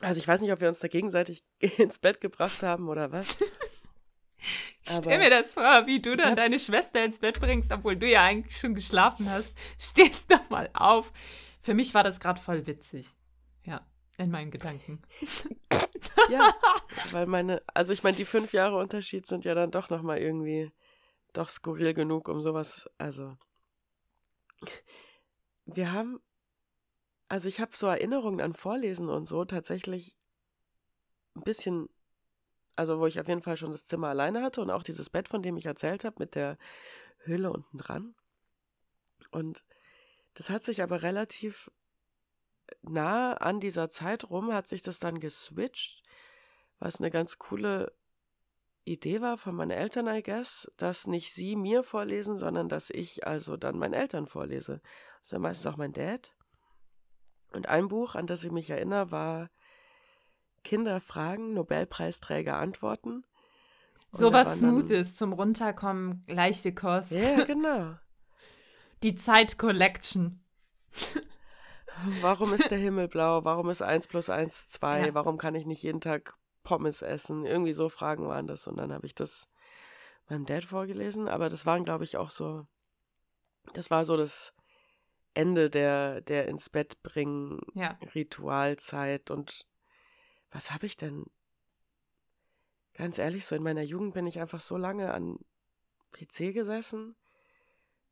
[0.00, 3.36] Also ich weiß nicht, ob wir uns da gegenseitig ins Bett gebracht haben oder was.
[4.84, 8.08] Stell mir das vor, wie du dann hab- deine Schwester ins Bett bringst, obwohl du
[8.08, 9.56] ja eigentlich schon geschlafen hast.
[9.78, 11.12] Stehst doch mal auf.
[11.60, 13.08] Für mich war das gerade voll witzig.
[13.64, 13.84] Ja,
[14.16, 15.02] in meinen Gedanken.
[16.30, 16.54] Ja,
[17.12, 20.72] weil meine, also ich meine, die fünf Jahre Unterschied sind ja dann doch nochmal irgendwie
[21.32, 23.36] doch skurril genug, um sowas, also
[25.66, 26.20] wir haben,
[27.28, 30.16] also ich habe so Erinnerungen an Vorlesen und so tatsächlich
[31.34, 31.88] ein bisschen,
[32.76, 35.28] also wo ich auf jeden Fall schon das Zimmer alleine hatte und auch dieses Bett,
[35.28, 36.58] von dem ich erzählt habe, mit der
[37.18, 38.14] Höhle unten dran.
[39.30, 39.64] Und
[40.34, 41.70] das hat sich aber relativ
[42.82, 46.02] nah an dieser Zeit rum, hat sich das dann geswitcht,
[46.78, 47.92] was eine ganz coole
[48.84, 53.26] Idee war von meinen Eltern, I guess, dass nicht sie mir vorlesen, sondern dass ich
[53.26, 54.80] also dann meinen Eltern vorlese.
[55.20, 56.32] Das ist ja meistens auch mein Dad.
[57.52, 59.50] Und ein Buch, an das ich mich erinnere, war
[60.66, 63.24] Kinder fragen, Nobelpreisträger antworten.
[64.10, 67.12] Und So da was waren dann- Smoothes zum Runterkommen, leichte Kost.
[67.12, 67.94] Ja, genau.
[69.04, 70.40] Die Zeit Collection.
[72.20, 73.44] Warum ist der Himmel blau?
[73.44, 75.06] Warum ist 1 plus 1 2?
[75.08, 75.14] Ja.
[75.14, 77.44] Warum kann ich nicht jeden Tag Pommes essen?
[77.46, 78.66] Irgendwie so Fragen waren das.
[78.66, 79.46] Und dann habe ich das
[80.28, 81.28] meinem Dad vorgelesen.
[81.28, 82.66] Aber das waren, glaube ich, auch so,
[83.72, 84.52] das war so das
[85.34, 87.98] Ende der, der ins Bett bringen Ja.
[88.14, 89.30] Ritualzeit.
[89.30, 89.64] Und
[90.56, 91.26] was habe ich denn?
[92.94, 95.38] Ganz ehrlich, so in meiner Jugend bin ich einfach so lange an
[96.12, 97.14] PC gesessen,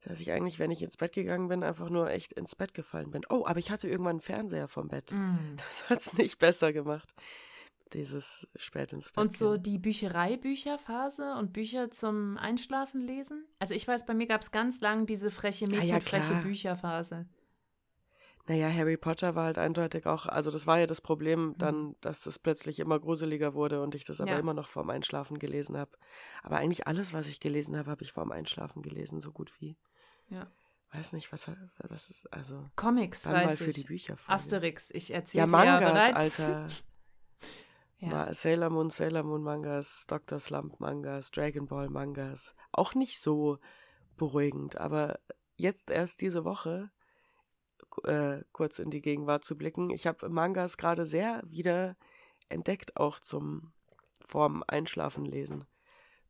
[0.02, 3.10] dass ich eigentlich, wenn ich ins Bett gegangen bin, einfach nur echt ins Bett gefallen
[3.10, 3.22] bin.
[3.30, 5.10] Oh, aber ich hatte irgendwann einen Fernseher vom Bett.
[5.10, 5.56] Mm.
[5.56, 7.14] Das hat es nicht besser gemacht.
[7.94, 9.24] Dieses spät ins Bett.
[9.24, 13.46] Und so die Bücherei-Bücherphase und Bücher zum Einschlafen lesen?
[13.58, 16.34] Also ich weiß, bei mir gab es ganz lang diese freche Ah ja, Mädchen, freche.
[16.42, 17.26] Bücherphase.
[18.46, 21.06] Naja, Harry Potter war halt eindeutig auch, also das war ja das Mhm.
[21.06, 24.38] Problem dann, dass das plötzlich immer gruseliger wurde und ich das aber Ja.
[24.38, 25.92] immer noch vorm Einschlafen gelesen habe.
[26.42, 29.76] Aber eigentlich alles, was ich gelesen habe, habe ich vorm Einschlafen gelesen, so gut wie.
[30.28, 30.46] Ja.
[30.92, 33.76] weiß nicht, was, was ist, also Comics, dann weiß mal für ich.
[33.76, 34.16] die Bücher.
[34.26, 36.16] Asterix, ich Ja, erzählte ja, Mangas, bereits.
[36.40, 36.66] Alter.
[37.98, 38.34] Ja.
[38.34, 40.38] Sailor Moon, Sailor Moon Mangas, Dr.
[40.38, 42.54] Slump Mangas, Dragon Ball Mangas.
[42.70, 43.58] Auch nicht so
[44.18, 45.18] beruhigend, aber
[45.56, 46.90] jetzt erst diese Woche
[48.04, 49.90] äh, kurz in die Gegenwart zu blicken.
[49.90, 51.96] Ich habe Mangas gerade sehr wieder
[52.48, 53.72] entdeckt, auch zum
[54.24, 55.64] vorm Einschlafen lesen.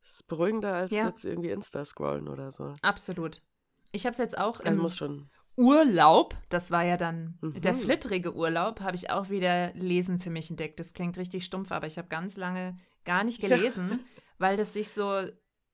[0.01, 1.07] Das ist beruhigender als Ja.
[1.07, 2.75] jetzt irgendwie Insta-Scrollen oder so.
[2.81, 3.41] Absolut.
[3.91, 5.29] Ich habe es jetzt auch im muss schon.
[5.57, 7.61] Urlaub, das war ja dann Mhm.
[7.61, 10.79] der flittrige Urlaub, habe ich auch wieder Lesen für mich entdeckt.
[10.79, 14.01] Das klingt richtig stumpf, aber ich habe ganz lange gar nicht gelesen,
[14.37, 15.23] weil das sich so,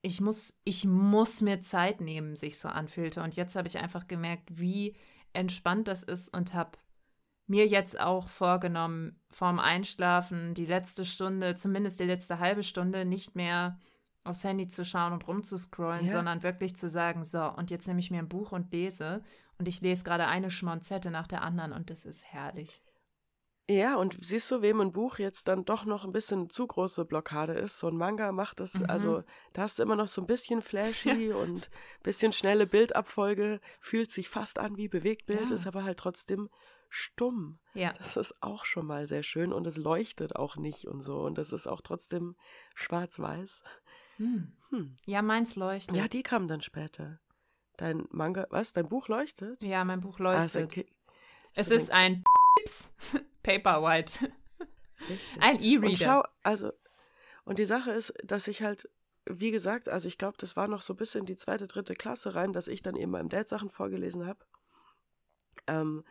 [0.03, 3.23] ich muss, ich muss mir Zeit nehmen, sich so anfühlte.
[3.23, 4.95] Und jetzt habe ich einfach gemerkt, wie
[5.33, 6.77] entspannt das ist und habe
[7.47, 13.35] mir jetzt auch vorgenommen, vorm Einschlafen die letzte Stunde, zumindest die letzte halbe Stunde, nicht
[13.35, 13.79] mehr
[14.23, 16.11] aufs Handy zu schauen und rumzuscrollen, Ja.
[16.11, 19.23] sondern wirklich zu sagen, so, und jetzt nehme ich mir ein Buch und lese.
[19.57, 22.81] Und ich lese gerade eine Schmonzette nach der anderen und das ist herrlich.
[23.71, 27.05] Ja, und siehst du, wem ein Buch jetzt dann doch noch ein bisschen zu große
[27.05, 27.79] Blockade ist?
[27.79, 28.85] So ein Manga macht das, Mhm.
[28.89, 33.61] also da hast du immer noch so ein bisschen flashy und ein bisschen schnelle Bildabfolge,
[33.79, 35.55] fühlt sich fast an wie Bewegtbild, Ja.
[35.55, 36.49] ist aber halt trotzdem
[36.89, 37.59] stumm.
[37.73, 41.21] Ja, Das ist auch schon mal sehr schön und es leuchtet auch nicht und so
[41.21, 42.35] und das ist auch trotzdem
[42.75, 43.63] schwarz-weiß.
[44.17, 44.51] hm.
[44.71, 44.97] Hm.
[45.05, 45.95] ja meins leuchtet.
[45.95, 47.19] Ja, die kam dann später.
[47.77, 48.73] Dein Manga, was?
[48.73, 49.63] Dein Buch leuchtet?
[49.63, 50.87] Ja, mein Buch Ah, ist ein leuchtet.
[51.53, 52.23] Es ist ein
[53.43, 54.31] Paperwhite.
[55.09, 55.41] Richtig.
[55.41, 55.95] Ein Und E-Reader.
[55.95, 56.71] schau, also,
[57.43, 58.89] und die Sache ist, dass ich halt,
[59.25, 62.35] wie gesagt, also ich glaube, das war noch so bis in die zweite, dritte Klasse
[62.35, 64.45] rein, dass ich dann eben meinem Dad Sachen vorgelesen habe.
[65.67, 66.03] Ähm,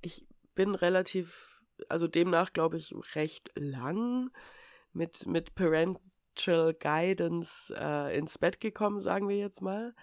[0.00, 4.30] ich bin relativ, also demnach glaube ich, recht lang
[4.92, 9.94] mit, mit Parental Guidance äh, ins Bett gekommen, sagen wir jetzt mal.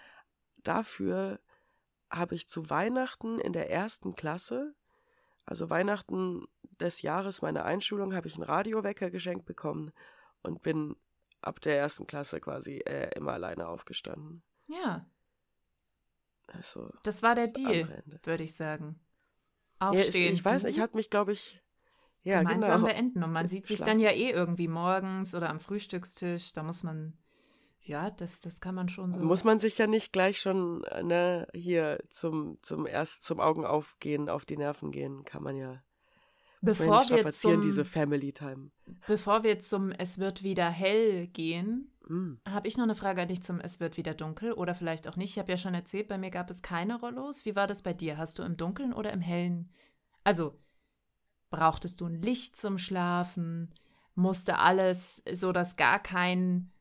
[0.58, 1.40] Dafür
[2.10, 4.76] habe ich zu Weihnachten in der ersten Klasse,
[5.46, 6.46] also Weihnachten
[6.80, 9.92] des Jahres meiner Einschulung, habe ich einen Radiowecker geschenkt bekommen
[10.42, 10.96] und bin
[11.42, 14.44] ab der ersten Klasse quasi äh, immer alleine aufgestanden.
[14.68, 15.06] Ja,
[16.48, 19.00] Also, das war der Deal, würde ich sagen.
[19.82, 20.34] Ja, ich, Aufstehen.
[20.34, 21.62] ich weiß, ich hatte mich, glaube ich,
[22.24, 22.94] ja, gemeinsam genau.
[22.94, 23.24] beenden.
[23.24, 26.54] Und man sieht sich dann ja eh irgendwie morgens oder am Frühstückstisch.
[26.54, 27.18] Da muss man,
[27.84, 29.22] ja, das, das kann man schon so.
[29.22, 33.66] Muss man sich ja nicht gleich schon äh, ne, hier zum, zum erst zum Augen
[33.66, 35.68] aufgehen, auf die Nerven gehen, kann man ja.
[35.68, 35.82] man
[36.62, 38.72] bevor nicht wir, zum, diese Family Time.
[39.06, 42.34] bevor wir zum Es wird wieder hell gehen, Mm.
[42.48, 45.16] habe ich noch eine Frage an dich zum Es wird wieder dunkel oder vielleicht auch
[45.16, 45.32] nicht.
[45.32, 47.46] Ich habe ja schon erzählt, bei mir gab es keine Rollos.
[47.46, 48.18] Wie war das bei dir?
[48.18, 49.72] Hast du im Dunkeln oder im Hellen?
[50.24, 50.60] Also,
[51.50, 53.74] brauchtest du ein Licht zum Schlafen?
[54.16, 56.73] Musste alles, so dass gar kein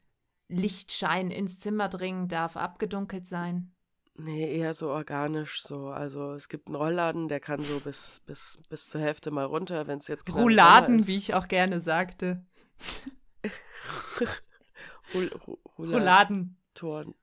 [0.53, 3.73] Lichtschein ins Zimmer dringen darf, abgedunkelt sein?
[4.15, 5.89] Nee, eher so organisch so.
[5.89, 9.87] Also es gibt einen Rollladen, der kann so bis, bis, bis zur Hälfte mal runter,
[9.87, 12.45] wenn es jetzt Rouladen, wie ich auch gerne sagte.
[15.15, 17.15] Roul, Roul, Rouladen, Rollatoren.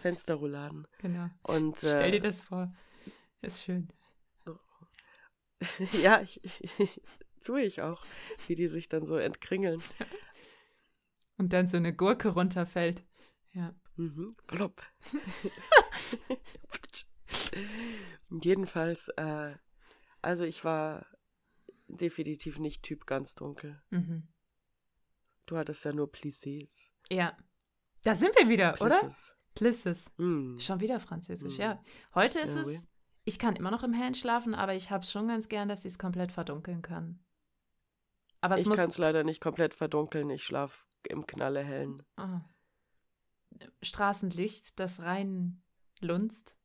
[0.00, 0.86] Fensterrouladen.
[0.98, 1.28] genau.
[1.42, 2.72] Und Stell äh, dir das vor.
[3.42, 3.88] Ist schön.
[6.02, 6.40] ja, ich,
[6.78, 7.00] ich,
[7.44, 8.04] tue ich auch,
[8.46, 9.82] wie die sich dann so entkringeln.
[11.40, 13.02] Und dann so eine Gurke runterfällt.
[13.52, 13.74] Ja.
[13.96, 14.36] Mhm.
[14.46, 14.82] Plopp.
[18.30, 19.54] Jedenfalls, äh,
[20.20, 21.06] also ich war
[21.88, 23.80] definitiv nicht Typ ganz dunkel.
[23.88, 24.28] Mhm.
[25.46, 26.90] Du hattest ja nur Plissés.
[27.10, 27.34] Ja.
[28.02, 28.98] Da sind wir wieder, oder?
[29.00, 29.34] Plisses.
[29.54, 30.10] Plisses.
[30.18, 30.58] Mm.
[30.58, 31.60] Schon wieder Französisch, Mhm.
[31.62, 31.82] ja.
[32.14, 32.78] Heute ist Ja, es, oui.
[33.24, 35.86] ich kann immer noch im Hellen schlafen, aber ich habe es schon ganz gern, dass
[35.86, 37.24] ich es komplett verdunkeln kann.
[38.42, 40.28] Aber es Ich kann es leider nicht komplett verdunkeln.
[40.28, 42.02] Ich schlafe im Knallehellen.
[42.16, 42.40] Ah.
[43.82, 45.62] Straßenlicht, das rein
[46.00, 46.56] lunzt.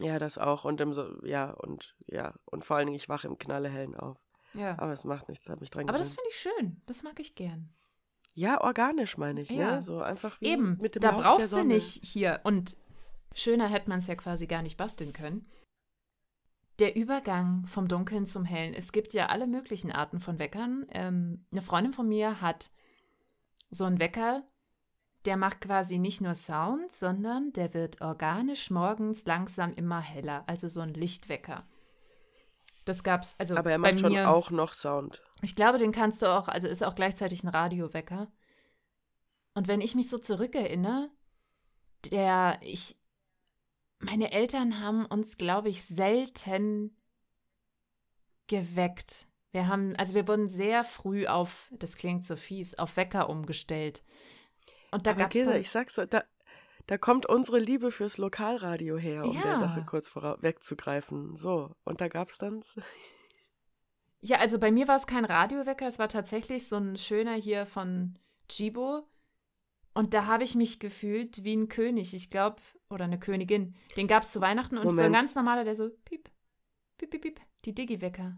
[0.00, 0.64] Ja, das auch.
[0.64, 4.18] Und im so, ja, und ja, und vor allen Dingen, ich wache im Knallehellen auf.
[4.54, 4.78] Ja.
[4.78, 6.20] Aber es macht nichts, habe mich dran Aber das gewöhnt.
[6.20, 6.36] finde ich
[6.76, 6.82] schön.
[6.86, 7.72] Das mag ich gern.
[8.34, 9.72] Ja, organisch meine ich, Ja.
[9.72, 9.80] ne?
[9.80, 12.40] So einfach wie Eben, mit dem da Lauf brauchst du nicht hier.
[12.44, 12.76] Und
[13.34, 15.50] schöner hätte man es ja quasi gar nicht basteln können.
[16.78, 18.74] Der Übergang vom Dunkeln zum Hellen.
[18.74, 20.86] Es gibt ja alle möglichen Arten von Weckern.
[20.90, 22.70] Ähm, eine Freundin von mir hat
[23.70, 24.44] so einen Wecker,
[25.24, 30.44] der macht quasi nicht nur Sound, sondern der wird organisch morgens langsam immer heller.
[30.46, 31.66] Also so ein Lichtwecker.
[32.84, 35.22] Das gab's, also Aber er bei macht schon mir, auch noch Sound.
[35.42, 38.28] ich glaube, den kannst du auch, also ist auch gleichzeitig ein Radiowecker.
[39.52, 41.10] Und wenn ich mich so zurückerinnere,
[42.10, 42.96] der, ich,
[43.98, 46.96] meine Eltern haben uns, glaube ich, selten
[48.46, 49.27] geweckt.
[49.52, 54.02] Wir haben, also wir wurden sehr früh auf, das klingt so fies, auf Wecker umgestellt.
[54.90, 56.22] Und da gab es ich sag's so, da,
[56.86, 59.42] da kommt unsere Liebe fürs Lokalradio her, um Ja.
[59.42, 61.36] der Sache kurz vorau- wegzugreifen.
[61.36, 62.62] So, und da gab's dann.
[64.20, 67.66] Ja, also bei mir war es kein Radiowecker, es war tatsächlich so ein schöner hier
[67.66, 68.18] von
[68.48, 69.04] Chibo.
[69.94, 72.56] Und da habe ich mich gefühlt wie ein König, ich glaube,
[72.90, 73.74] oder eine Königin.
[73.96, 75.14] Den gab es zu Weihnachten und so ein Moment.
[75.14, 76.30] ganz normaler, der so piep,
[76.98, 78.36] piep, piep, piep, die Digi-Wecker.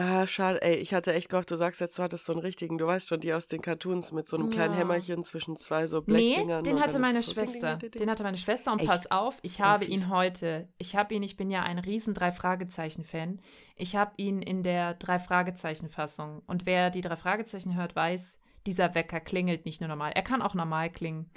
[0.00, 2.78] Ah, schade, ey, ich hatte echt gehofft, du sagst jetzt, du hattest so einen richtigen,
[2.78, 4.80] du weißt schon, die aus den Cartoons mit so einem kleinen Ja.
[4.80, 6.62] Hämmerchen zwischen zwei so Nee, Blechdingern.
[6.62, 7.76] den und hatte meine so ding, ding, Schwester.
[7.76, 7.90] ding.
[7.90, 8.88] Den hatte meine Schwester und Echt?
[8.88, 9.94] pass auf, ich Oh, habe fies.
[9.94, 13.40] ihn heute, ich habe ihn, ich bin ja ein riesen Drei-Fragezeichen-Fan,
[13.74, 16.42] ich habe ihn in der Drei-Fragezeichen-Fassung.
[16.46, 20.54] Und wer die Drei-Fragezeichen hört, weiß, dieser Wecker klingelt nicht nur normal, er kann auch
[20.54, 21.28] normal klingen.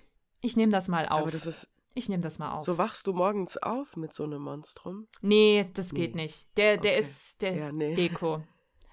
[0.41, 1.21] Ich nehme das mal auf.
[1.21, 2.63] Aber das ist, ich nehme das mal auf.
[2.65, 5.07] so wachst du morgens auf mit so einem Monstrum?
[5.21, 6.23] nee, das geht Nee.
[6.23, 6.47] nicht.
[6.57, 6.99] Der, der Okay.
[7.01, 7.95] ist, der ist Ja, nee.
[7.95, 8.43] Deko.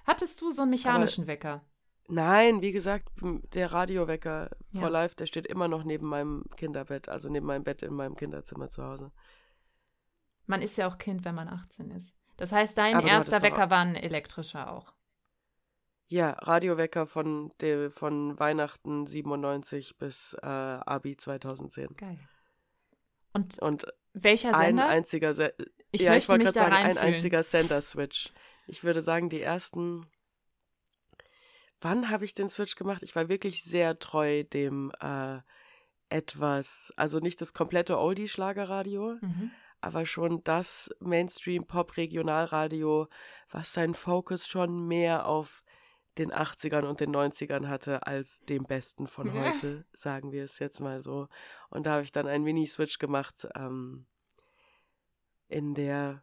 [0.04, 1.62] Hattest du so einen mechanischen Wecker?
[2.10, 4.80] Nein, wie gesagt, der Radiowecker Ja.
[4.80, 8.16] for Life, der steht immer noch neben meinem Kinderbett, also neben meinem Bett in meinem
[8.16, 9.12] Kinderzimmer zu Hause.
[10.46, 12.14] Man ist ja auch Kind, wenn man 18 ist.
[12.38, 14.94] Das heißt, dein Aber erster Wecker war ein elektrischer auch.
[16.06, 17.52] Ja, Radiowecker von,
[17.90, 21.88] von Weihnachten 97 bis äh, Abi 2010.
[21.96, 22.18] Geil.
[23.38, 24.88] Und Und welcher ein Sender?
[24.88, 25.54] einziger, Se
[25.90, 27.14] ich ja, ich möchte wollte mich da sagen, ein reinfühlen.
[27.14, 28.32] einziger Sender-Switch.
[28.66, 30.06] Ich würde sagen, die ersten.
[31.80, 33.02] Wann habe ich den Switch gemacht?
[33.02, 35.38] Ich war wirklich sehr treu dem äh,
[36.10, 39.50] etwas, also nicht das komplette Oldie-Schlagerradio, Mhm.
[39.80, 43.08] aber schon das Mainstream-Pop-Regionalradio,
[43.50, 45.62] was seinen Fokus schon mehr auf
[46.18, 50.80] den 80ern und den 90ern hatte als dem Besten von heute, sagen wir es jetzt
[50.80, 51.28] mal so.
[51.70, 54.06] Und da habe ich dann einen Mini-Switch gemacht ähm,
[55.48, 56.22] in der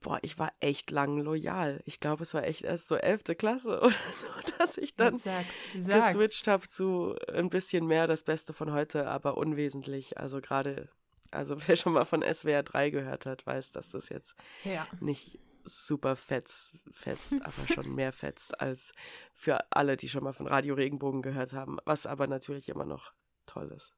[0.00, 1.80] Boah, ich war echt lang loyal.
[1.86, 3.22] Ich glaube, es war echt erst so 11.
[3.38, 4.26] Klasse oder so,
[4.58, 5.54] dass ich dann sag's.
[5.78, 6.06] Sag's.
[6.06, 10.18] geswitcht habe zu ein bisschen mehr das Beste von heute, aber unwesentlich.
[10.18, 10.88] Also gerade,
[11.30, 14.88] also wer schon mal von SWR 3 gehört hat, weiß, dass das jetzt Ja.
[14.98, 18.92] nicht super fetzt, fetzt aber schon mehr fetzt als
[19.32, 23.12] für alle, die schon mal von Radio Regenbogen gehört haben, was aber natürlich immer noch
[23.46, 23.94] toll ist.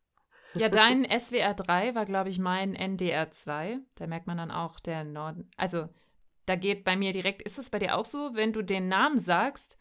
[0.54, 3.80] Ja, dein SWR 3 war, glaube ich, mein NDR 2.
[3.96, 5.50] Da merkt man dann auch der Norden.
[5.56, 5.88] Also,
[6.46, 9.18] da geht bei mir direkt, ist es bei dir auch so, wenn du den Namen
[9.18, 9.78] sagst,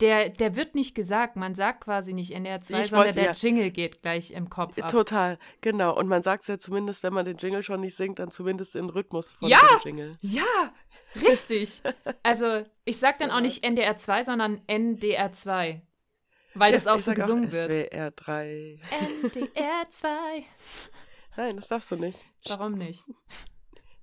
[0.00, 1.36] der, der wird nicht gesagt.
[1.36, 3.32] Man sagt quasi nicht NDR 2, Ich sondern wollte, der ja.
[3.32, 4.90] Jingle geht gleich im Kopf ab.
[4.90, 5.96] Total, genau.
[5.96, 8.74] Und man sagt es ja zumindest, wenn man den Jingle schon nicht singt, dann zumindest
[8.74, 9.60] den Rhythmus von Ja!
[9.60, 10.18] dem Jingle.
[10.20, 10.72] Ja,
[11.20, 11.82] richtig.
[12.22, 15.82] Also, ich sag dann auch nicht NDR 2, sondern NDR 2.
[16.54, 17.72] Weil das Ja, auch ich so gesungen wird.
[17.72, 18.78] SWR 3.
[19.22, 20.44] NDR 2.
[21.36, 22.24] Nein, das darfst du nicht.
[22.48, 23.02] Warum nicht?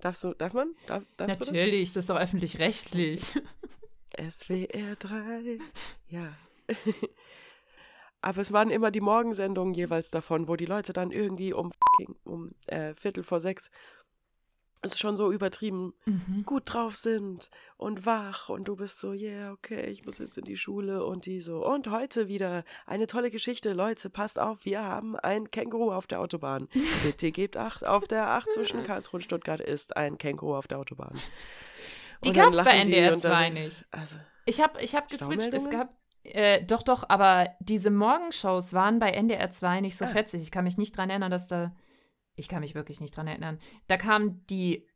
[0.02, 0.74] Darfst du, darf man?
[0.88, 3.34] Darf, darfst Natürlich, das ist doch öffentlich-rechtlich.
[4.12, 4.40] das?
[4.40, 5.60] SWR 3.
[6.08, 6.34] Ja.
[8.22, 11.72] Aber es waren immer die Morgensendungen jeweils davon, wo die Leute dann irgendwie um,
[12.24, 13.72] um äh, Viertel vor sechs
[14.82, 16.44] es ist schon so übertrieben Mhm.
[16.46, 20.46] gut drauf sind und wach und du bist so, yeah, okay, ich muss jetzt in
[20.46, 24.84] die Schule und die so, und heute wieder eine tolle Geschichte, Leute, passt auf, wir
[24.84, 26.68] haben ein Känguru auf der Autobahn.
[27.04, 30.80] Bitte gebt acht, auf der 8 zwischen Karlsruhe und Stuttgart ist ein Känguru auf der
[30.80, 31.18] Autobahn.
[32.24, 33.86] Die dann gab's bei NDR und dann- 2 nicht.
[33.92, 34.16] Also,
[34.46, 35.54] Ich habe ich hab geswitcht.
[35.54, 35.94] Es gab.
[36.24, 40.10] Äh, doch, doch, aber diese Morgenshows waren bei NDR 2 nicht so Ah.
[40.10, 40.42] fetzig.
[40.42, 41.74] Ich kann mich nicht dran erinnern, dass da.
[42.36, 43.60] Ich kann mich wirklich nicht dran erinnern.
[43.88, 44.88] Da kam die.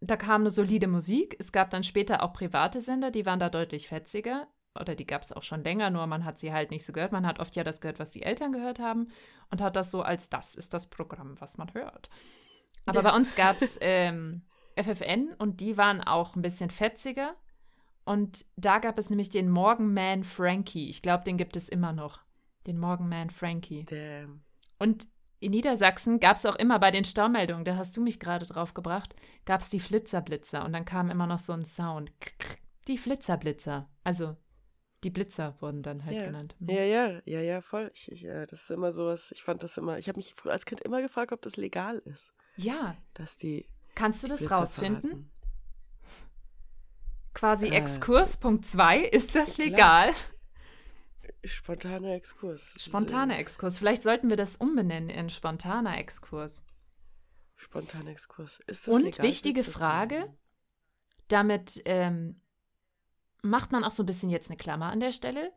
[0.00, 1.36] Da kam eine solide Musik.
[1.38, 4.46] Es gab dann später auch private Sender, die waren da deutlich fetziger.
[4.78, 7.10] Oder die gab es auch schon länger, nur man hat sie halt nicht so gehört.
[7.12, 9.08] Man hat oft ja das gehört, was die Eltern gehört haben
[9.50, 12.10] und hat das so als das ist das Programm, was man hört.
[12.84, 13.10] Aber Ja.
[13.10, 14.42] bei uns gab es ähm,
[14.78, 17.34] FFN und die waren auch ein bisschen fetziger.
[18.04, 20.90] Und da gab es nämlich den Morgenman Frankie.
[20.90, 22.20] Ich glaube, den gibt es immer noch.
[22.66, 23.84] Den Morgenman Frankie.
[23.86, 24.42] damn.
[24.78, 25.06] Und
[25.38, 28.74] in Niedersachsen gab es auch immer bei den Staumeldungen, da hast du mich gerade drauf
[28.74, 29.14] gebracht,
[29.44, 30.64] gab es die Flitzerblitzer.
[30.64, 32.10] Und dann kam immer noch so ein Sound.
[32.88, 33.88] Die Flitzerblitzer.
[34.04, 34.36] Also
[35.04, 36.24] die Blitzer wurden dann halt Ja.
[36.24, 36.56] genannt.
[36.58, 36.70] Mhm.
[36.70, 37.90] Ja, ja, ja, ja, voll.
[37.94, 40.64] Ich, ich, äh, das ist immer sowas, ich fand das immer, ich habe mich als
[40.64, 45.00] Kind immer gefragt, ob das legal ist, Ja, dass die kannst du das Blitzer rausfinden?
[45.10, 45.30] verraten.
[47.34, 50.10] Quasi Äh, Exkurs Punkt 2, ist das klar.
[51.48, 52.74] Spontaner Exkurs.
[52.78, 53.78] Spontaner äh, Exkurs.
[53.78, 56.64] Vielleicht sollten wir das umbenennen in spontaner Exkurs.
[57.56, 58.60] Spontaner Exkurs.
[58.66, 60.34] Ist das Und legal, wichtige Frage,
[61.28, 62.40] damit ähm,
[63.42, 65.52] macht man auch so ein bisschen jetzt eine Klammer an der Stelle.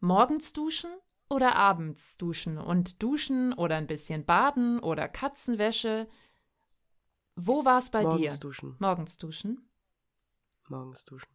[0.00, 0.90] Morgens duschen
[1.28, 2.58] oder abends duschen?
[2.58, 6.08] Und duschen oder ein bisschen baden oder Katzenwäsche.
[7.36, 8.40] Wo war es bei Morgens dir?
[8.40, 8.76] duschen.
[8.78, 9.70] Morgens duschen.
[10.68, 11.28] Morgens duschen.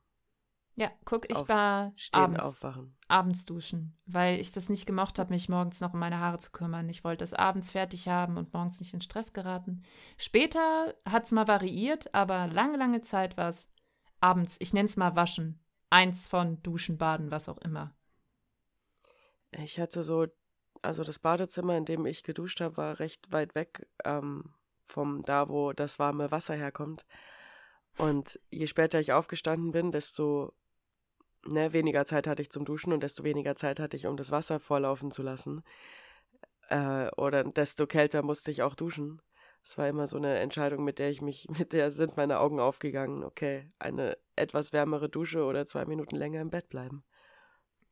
[0.77, 2.97] Ja, guck, ich war abends, aufwachen.
[3.07, 6.51] abends duschen, weil ich das nicht gemocht habe, mich morgens noch um meine Haare zu
[6.51, 6.89] kümmern.
[6.89, 9.83] Ich wollte das abends fertig haben und morgens nicht in Stress geraten.
[10.17, 13.71] Später hat es mal variiert, aber lange, lange Zeit war es
[14.19, 14.57] abends.
[14.59, 15.63] Ich nenne es mal waschen.
[15.89, 17.95] Eins von Duschen, Baden, was auch immer.
[19.51, 20.27] Ich hatte so,
[20.81, 24.53] also das Badezimmer, in dem ich geduscht habe, war recht weit weg ähm,
[24.85, 27.05] vom da, wo das warme Wasser herkommt.
[27.97, 30.53] Und je später ich aufgestanden bin, desto
[31.47, 34.31] ne, weniger Zeit hatte ich zum Duschen und desto weniger Zeit hatte ich, um das
[34.31, 35.63] Wasser vorlaufen zu lassen.
[36.69, 39.21] Äh, oder desto kälter musste ich auch duschen.
[39.63, 42.59] Es war immer so eine Entscheidung, mit der ich mich, mit der sind meine Augen
[42.59, 43.23] aufgegangen.
[43.23, 47.03] Okay, eine etwas wärmere Dusche oder zwei Minuten länger im Bett bleiben.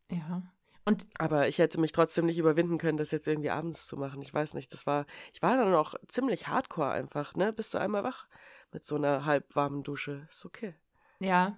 [0.10, 0.44] Ja.
[0.86, 4.22] Und Aber ich hätte mich trotzdem nicht überwinden können, das jetzt irgendwie abends zu machen.
[4.22, 7.54] Ich weiß nicht, das war, ich war dann auch ziemlich hardcore einfach, ne?
[7.54, 8.28] Bist du einmal wach
[8.74, 10.28] mit so einer halbwarmen Dusche.
[10.30, 10.76] Ist okay.
[11.20, 11.58] Ja,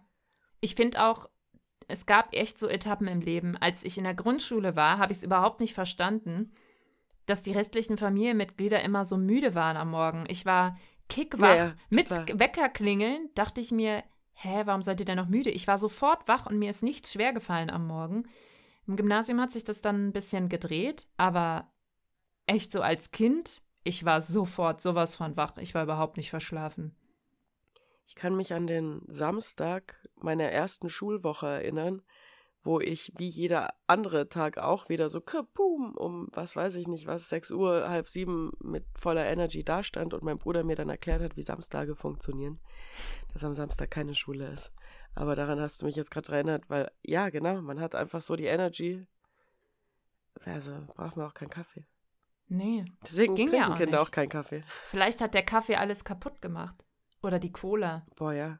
[0.60, 1.28] ich finde auch,
[1.88, 3.58] es gab echt so Etappen im Leben.
[3.58, 6.52] Als ich in der Grundschule war, habe ich es überhaupt nicht verstanden,
[7.26, 10.26] dass die restlichen Familienmitglieder immer so müde waren am Morgen.
[10.28, 10.78] Ich war
[11.10, 11.56] kickwach.
[11.56, 12.10] Ja, Mit.
[12.12, 15.50] Weckerklingeln dachte ich mir, hä, warum seid ihr denn noch müde?
[15.50, 18.28] Ich war sofort wach und mir ist nichts schwer gefallen am Morgen.
[18.88, 21.72] Im Gymnasium hat sich das dann ein bisschen gedreht, aber
[22.46, 25.58] echt so als Kind, ich war sofort sowas von wach.
[25.58, 26.96] Ich war überhaupt nicht verschlafen.
[28.08, 32.02] Ich kann mich an den Samstag meiner ersten Schulwoche erinnern,
[32.64, 37.06] wo ich wie jeder andere Tag auch wieder so kapum um, was weiß ich nicht
[37.06, 41.22] was, 6 Uhr, halb sieben mit voller Energy dastand und mein Bruder mir dann erklärt
[41.22, 42.60] hat, wie Samstage funktionieren,
[43.34, 44.72] dass am Samstag keine Schule ist.
[45.14, 48.36] Aber daran hast du mich jetzt gerade erinnert, weil, ja, genau, man hat einfach so
[48.36, 49.06] die Energy.
[50.44, 51.86] Also braucht man auch keinen Kaffee.
[52.48, 54.08] Nee, Deswegen Ging ja trinken auch Kinder nicht.
[54.08, 54.64] auch keinen Kaffee.
[54.88, 56.76] Vielleicht hat der Kaffee alles kaputt gemacht.
[57.26, 58.06] Oder die Cola.
[58.16, 58.60] Boah, ja.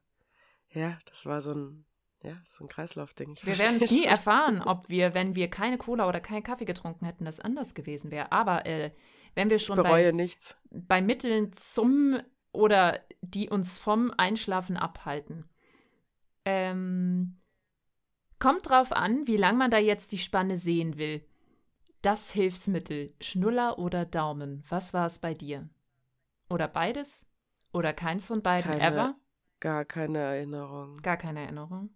[0.72, 1.86] Ja, das war so ein,
[2.24, 3.38] ja, so ein Kreislaufding.
[3.44, 7.06] Wir werden es nie erfahren, ob wir, wenn wir keine Cola oder keinen Kaffee getrunken
[7.06, 8.32] hätten, das anders gewesen wäre.
[8.32, 8.92] Aber äh,
[9.36, 10.58] wenn wir schon bei, nichts.
[10.72, 12.20] bei Mitteln zum
[12.54, 15.48] oder die uns vom Einschlafen abhalten,
[16.44, 17.40] ähm,
[18.40, 21.24] kommt drauf an, wie lang man da jetzt die Spanne sehen will.
[22.02, 25.70] Das Hilfsmittel, Schnuller oder Daumen, was war es bei dir?
[26.50, 27.28] Oder beides?
[27.76, 29.16] Oder keins von beiden Keine ever?
[29.60, 30.96] Gar keine Erinnerung.
[31.02, 31.90] Gar keine Erinnerung.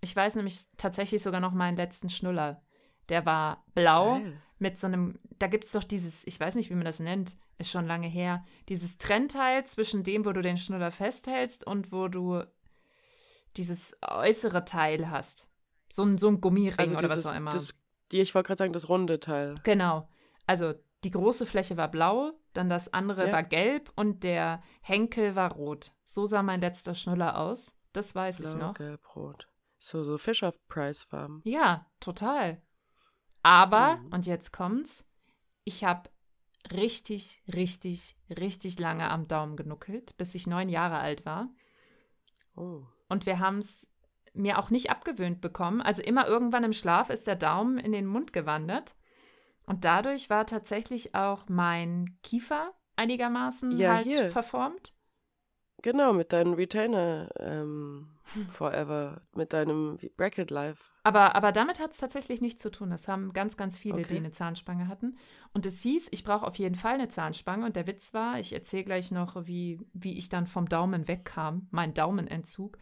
[0.00, 2.62] Ich weiß nämlich tatsächlich sogar noch meinen letzten Schnuller.
[3.08, 4.40] Der war blau Geil.
[4.58, 7.36] mit so einem, da gibt es doch dieses, ich weiß nicht, wie man das nennt,
[7.58, 12.06] ist schon lange her, dieses Trennteil zwischen dem, wo du den Schnuller festhältst und wo
[12.06, 12.44] du
[13.56, 15.50] dieses äußere Teil hast.
[15.90, 17.50] So ein, so ein Gummiring Also oder dieses, was auch immer.
[17.50, 17.74] Das,
[18.12, 19.56] die, ich wollte gerade sagen, das runde Teil.
[19.64, 20.08] Genau.
[20.46, 20.74] Also
[21.04, 23.32] die große Fläche war blau, dann das andere Ja.
[23.32, 25.92] war gelb und der Henkel war rot.
[26.04, 27.76] So sah mein letzter Schnuller aus.
[27.92, 28.74] Das weiß ich Blau, noch.
[28.74, 29.48] gelb, rot.
[29.78, 31.40] So, so Fisher-Price-Farben.
[31.44, 32.62] Ja, total.
[33.42, 34.12] Aber, Mhm.
[34.12, 35.04] und jetzt kommt's,
[35.64, 36.08] ich habe
[36.70, 41.48] richtig, richtig, richtig lange am Daumen genuckelt, bis ich neun Jahre alt war.
[42.54, 42.82] Oh.
[43.08, 43.88] Und wir haben es
[44.34, 45.82] mir auch nicht abgewöhnt bekommen.
[45.82, 48.94] Also immer irgendwann im Schlaf ist der Daumen in den Mund gewandert.
[49.72, 54.28] Und dadurch war tatsächlich auch mein Kiefer einigermaßen Ja, halt hier.
[54.28, 54.92] verformt.
[55.80, 58.10] Genau, mit deinem Retainer ähm,
[58.48, 60.84] Forever, mit deinem Bracket Life.
[61.04, 62.90] Aber, aber damit hat es tatsächlich nichts zu tun.
[62.90, 64.08] Das haben ganz, ganz viele, Okay.
[64.10, 65.16] die eine Zahnspange hatten.
[65.54, 67.64] Und es hieß, ich brauche auf jeden Fall eine Zahnspange.
[67.64, 71.66] Und der Witz war, ich erzähle gleich noch, wie, wie ich dann vom Daumen wegkam,
[71.70, 72.76] mein Daumenentzug.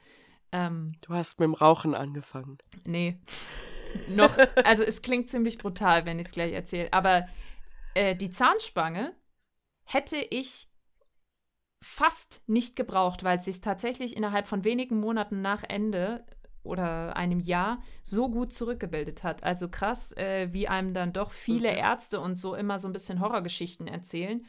[0.50, 2.58] Ähm, Du hast mit dem Rauchen angefangen.
[2.84, 3.16] nee,
[4.08, 6.92] noch, also es klingt ziemlich brutal, wenn ich es gleich erzähle.
[6.92, 7.28] Aber
[7.94, 9.14] äh, die Zahnspange
[9.84, 10.68] hätte ich
[11.82, 16.24] fast nicht gebraucht, weil es sich tatsächlich innerhalb von wenigen Monaten nach Ende
[16.62, 19.42] oder einem Jahr so gut zurückgebildet hat.
[19.44, 21.70] Also krass, äh, wie einem dann doch viele.
[21.70, 24.44] Ärzte und so immer so ein bisschen Horrorgeschichten erzählen.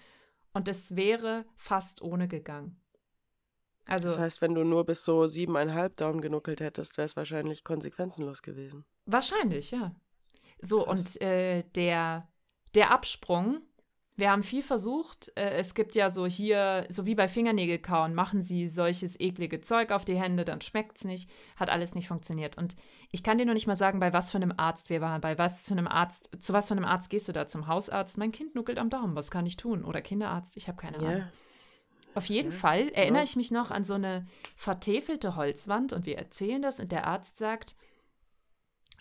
[0.54, 2.81] Und es wäre fast ohne gegangen.
[3.86, 7.64] Also Das heißt, wenn du nur bis so siebeneinhalb Daumen genuckelt hättest, wäre es wahrscheinlich
[7.64, 8.86] konsequenzenlos gewesen.
[9.06, 9.94] Wahrscheinlich, ja.
[10.62, 11.00] So, Krass.
[11.00, 12.28] und äh, der,
[12.76, 13.62] der Absprung,
[14.16, 15.32] wir haben viel versucht.
[15.36, 19.92] Äh, es gibt ja so hier, so wie bei Fingernägelkauen, machen sie solches eklige Zeug
[19.92, 21.30] auf die Hände, dann schmeckt's nicht.
[21.56, 22.58] Hat alles nicht funktioniert.
[22.58, 22.76] Und
[23.12, 25.22] ich kann dir noch nicht mal sagen, bei was für einem Arzt wir waren.
[25.22, 27.48] Bei was für einem Arzt, zu was für einem Arzt gehst du da?
[27.48, 28.18] Zum Hausarzt?
[28.20, 29.84] Mein Kind nuckelt am Daumen, was kann ich tun?
[29.84, 30.56] Oder Kinderarzt?
[30.56, 31.18] Ich habe keine Ahnung.
[31.18, 31.32] Ja.
[32.16, 36.18] Auf jeden Ja, Fall erinnere ich mich noch an so eine vertäfelte Holzwand und wir
[36.18, 37.76] erzählen das und der Arzt sagt,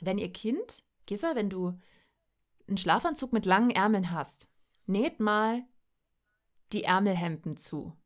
[0.00, 1.78] wenn ihr Kind, Gisa, wenn du
[2.68, 4.48] einen Schlafanzug mit langen Ärmeln hast,
[4.86, 5.62] näht mal
[6.72, 7.96] die Ärmelhemden zu.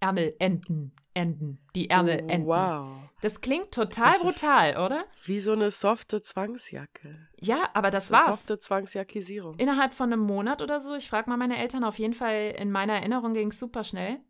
[0.00, 0.94] Ärmelenden.
[1.14, 1.66] Enden.
[1.74, 2.42] Die Ärmelenden.
[2.42, 2.88] Oh, wow.
[3.22, 5.06] Das klingt total Das brutal, oder?
[5.24, 7.28] Wie so eine softe Zwangsjacke.
[7.40, 8.46] Ja, aber das eine war's.
[8.46, 9.54] Softe Zwangsjackisierung.
[9.54, 12.70] Innerhalb von einem Monat oder so, ich frage mal meine Eltern, auf jeden Fall in
[12.70, 14.20] meiner Erinnerung ging es super schnell.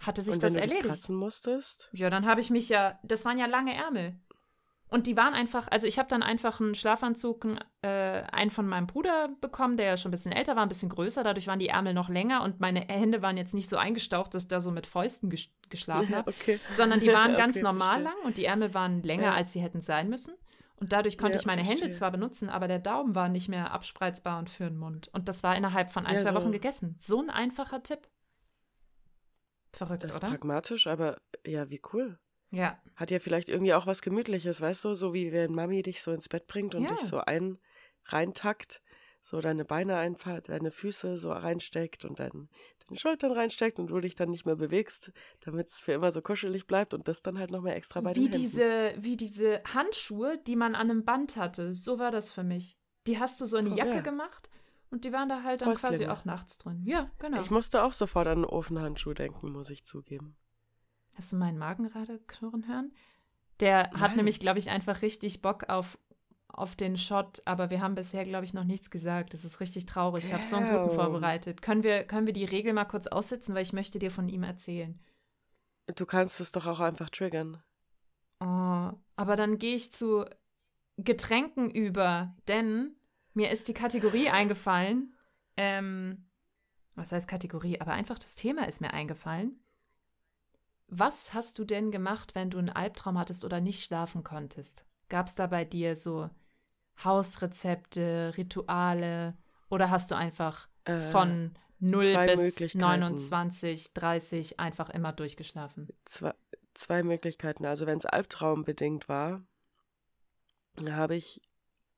[0.00, 0.94] Hatte sich Und das wenn du dich erledigt.
[0.94, 1.88] kratzen musstest?
[1.92, 4.14] Ja, dann habe ich mich ja, das waren ja lange Ärmel.
[4.90, 8.66] Und die waren einfach, also ich habe dann einfach einen Schlafanzug, einen, äh, einen von
[8.66, 11.22] meinem Bruder bekommen, der ja schon ein bisschen älter war, ein bisschen größer.
[11.22, 14.44] Dadurch waren die Ärmel noch länger und meine Hände waren jetzt nicht so eingestaucht, dass
[14.44, 16.58] ich da so mit Fäusten ges geschlafen habe, okay.
[16.74, 18.04] sondern die waren ganz Okay, normal verstehe.
[18.04, 19.34] lang und die Ärmel waren länger, Ja.
[19.34, 20.32] als sie hätten sein müssen.
[20.80, 21.98] Und dadurch konnte Ja, ich meine Hände verstehe.
[21.98, 25.08] zwar benutzen, aber der Daumen war nicht mehr abspreizbar und für den Mund.
[25.12, 26.94] Und das war innerhalb von ein, Ja, zwei so- Wochen gegessen.
[26.98, 28.08] So ein einfacher Tipp.
[29.78, 30.28] Verrückt, Das ist oder?
[30.30, 32.18] pragmatisch, aber ja, wie cool.
[32.50, 32.78] Ja.
[32.96, 36.12] Hat ja vielleicht irgendwie auch was Gemütliches, weißt du, so wie wenn Mami dich so
[36.12, 36.90] ins Bett bringt und Ja.
[36.90, 37.58] dich so ein
[38.06, 38.82] reintackt,
[39.22, 42.48] so deine Beine einfach, deine Füße so reinsteckt und dein,
[42.86, 46.22] deine Schultern reinsteckt und du dich dann nicht mehr bewegst, damit es für immer so
[46.22, 48.40] kuschelig bleibt und das dann halt noch mehr extra bei Wie den Händen.
[48.40, 51.74] diese, wie diese Handschuhe, die man an einem Band hatte.
[51.74, 52.76] So war das für mich.
[53.06, 54.00] Die hast du so in die Jacke ja.
[54.00, 54.48] gemacht
[54.90, 56.12] und die waren da halt dann quasi Fäustlinge.
[56.12, 56.82] auch nachts drin.
[56.84, 57.40] Ja, genau.
[57.40, 60.36] Ich musste auch sofort an einen Ofenhandschuh denken, muss ich zugeben.
[61.16, 62.92] Hast du meinen Magen gerade knurren hören?
[63.60, 64.16] Der hat Nein.
[64.16, 65.98] nämlich, glaube ich, einfach richtig Bock auf,
[66.48, 69.34] auf den Shot, aber wir haben bisher, glaube ich, noch nichts gesagt.
[69.34, 70.24] Das ist richtig traurig.
[70.24, 71.60] Ich habe so einen guten vorbereitet.
[71.60, 74.44] Können wir, können wir die Regel mal kurz aussitzen, weil ich möchte dir von ihm
[74.44, 74.98] erzählen.
[75.96, 77.62] Du kannst es doch auch einfach triggern.
[78.40, 80.24] Oh, aber dann gehe ich zu
[80.96, 82.97] Getränken über, denn
[83.38, 85.14] mir ist die Kategorie eingefallen.
[85.56, 86.26] Ähm,
[86.96, 87.80] was heißt Kategorie?
[87.80, 89.60] Aber einfach das Thema ist mir eingefallen.
[90.88, 94.84] Was hast du denn gemacht, wenn du einen Albtraum hattest oder nicht schlafen konntest?
[95.08, 96.28] Gab es da bei dir so
[97.04, 99.36] Hausrezepte, Rituale
[99.70, 102.78] oder hast du einfach Äh, von 0 zwei bis Möglichkeiten.
[102.80, 105.86] 29, 30 einfach immer durchgeschlafen?
[106.04, 106.34] zwei,
[106.74, 107.66] zwei Möglichkeiten.
[107.66, 109.42] Also wenn es albtraumbedingt war,
[110.90, 111.40] habe ich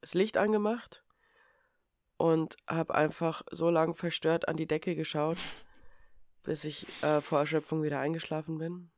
[0.03, 1.03] das Licht angemacht
[2.21, 5.39] und habe einfach so lang verstört an die Decke geschaut,
[6.43, 8.91] bis ich äh, vor Erschöpfung wieder eingeschlafen bin.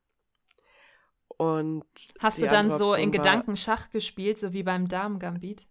[1.28, 1.84] Und
[2.18, 5.66] Hast du dann so in war- Gedanken Schach gespielt, so wie beim Damen-Gambit?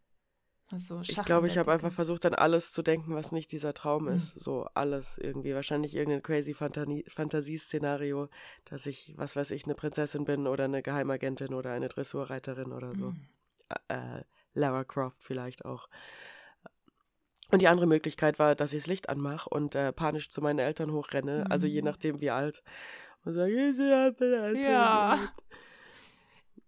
[0.72, 3.52] Also ich Schach glaube, an ich habe einfach versucht, an alles zu denken, was nicht
[3.52, 4.16] dieser Traum Hm.
[4.16, 4.40] ist.
[4.40, 5.54] So alles irgendwie.
[5.54, 8.30] Wahrscheinlich irgendein crazy Fantasieszenario,
[8.66, 12.94] dass ich, was weiß ich, eine Prinzessin bin oder eine Geheimagentin oder eine Dressurreiterin oder
[12.96, 13.08] so.
[13.12, 13.28] Mhm.
[13.90, 14.24] äh,
[14.54, 15.90] Lara Croft vielleicht auch.
[17.52, 20.60] Und die andere Möglichkeit war, dass ich das Licht anmache und äh, panisch zu meinen
[20.60, 21.86] Eltern hochrenne, also je Mhm.
[21.86, 22.64] nachdem wie alt.
[23.26, 25.20] Und sage, ich meine Eltern Ja.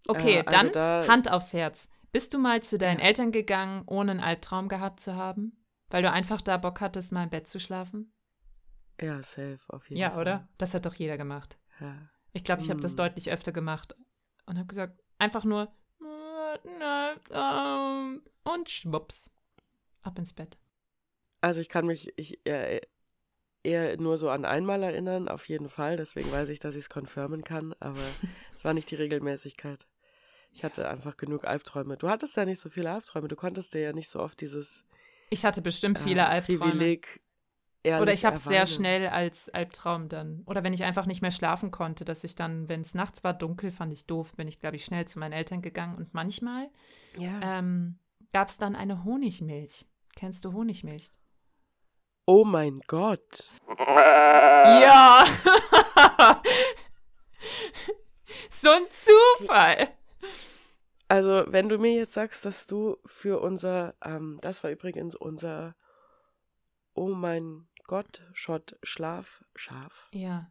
[0.06, 1.88] Okay, Äh, also dann da- Hand aufs Herz.
[2.12, 3.06] Bist du mal zu deinen Ja.
[3.06, 5.64] Eltern gegangen, ohne einen Albtraum gehabt zu haben?
[5.88, 8.12] Weil du einfach da Bock hattest, mal im Bett zu schlafen?
[9.00, 10.20] Ja, safe, auf jeden Ja, Fall.
[10.20, 10.48] oder?
[10.58, 11.58] Das hat doch jeder gemacht.
[11.80, 11.96] Ja.
[12.32, 12.96] Ich glaube, ich habe das Mm.
[12.96, 13.96] deutlich öfter gemacht
[14.46, 19.30] und habe gesagt, einfach nur "Äh, ähm", und schwupps,
[20.02, 20.56] ab ins Bett.
[21.44, 22.80] Also ich kann mich ich, eher,
[23.62, 25.98] eher nur so an einmal erinnern, auf jeden Fall.
[25.98, 27.98] Deswegen weiß ich, dass ich es confirmen kann, aber
[28.56, 29.86] es war nicht die Regelmäßigkeit.
[30.54, 31.98] Ich hatte einfach genug Albträume.
[31.98, 33.28] Du hattest ja nicht so viele Albträume.
[33.28, 34.86] Du konntest dir ja nicht so oft dieses
[35.28, 36.72] Ich hatte bestimmt viele äh, Albträume.
[36.72, 37.20] Privileg
[37.84, 40.44] Oder ich habe es sehr schnell als Albtraum dann.
[40.46, 43.34] Oder wenn ich einfach nicht mehr schlafen konnte, dass ich dann, wenn es nachts war,
[43.34, 45.94] dunkel, fand ich doof, bin ich, glaube ich, schnell zu meinen Eltern gegangen.
[45.96, 46.70] Und manchmal
[47.18, 47.58] Ja.
[47.58, 47.98] ähm,
[48.32, 49.84] gab es dann eine Honigmilch.
[50.16, 51.10] Kennst du Honigmilch?
[52.26, 53.52] Oh mein Gott.
[53.78, 55.26] Ja!
[58.50, 59.88] so ein Zufall!
[61.08, 65.74] Also, wenn du mir jetzt sagst, dass du für unser, ähm, das war übrigens unser
[66.94, 70.08] Oh mein Gott, Shot Schlaf, Schaf.
[70.12, 70.50] Ja,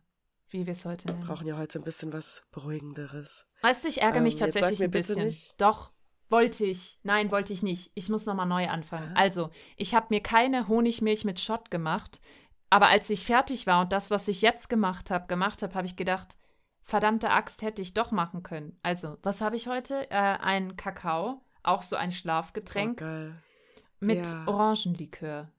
[0.50, 1.26] wie wir es heute Wir nennen.
[1.26, 3.48] brauchen ja heute ein bisschen was Beruhigenderes.
[3.62, 5.26] Weißt du, ich ärgere mich Ähm, tatsächlich ein bisschen.
[5.26, 5.56] nicht.
[5.60, 5.93] Doch,
[6.34, 6.98] wollte ich.
[7.04, 7.92] Nein, wollte ich nicht.
[7.94, 9.12] Ich muss nochmal neu anfangen.
[9.16, 9.20] Ah.
[9.20, 12.20] Also, ich habe mir keine Honigmilch mit Schott gemacht,
[12.72, 15.86] aber als ich fertig war und das, was ich jetzt gemacht habe, gemacht habe, habe
[15.86, 16.38] ich gedacht,
[16.82, 18.80] verdammte Axt hätte ich doch machen können.
[18.82, 20.10] Also, was habe ich heute?
[20.10, 23.36] Äh, ein Kakao, auch so ein Schlafgetränk geil.
[24.00, 24.48] mit ja.
[24.48, 25.52] Orangenlikör.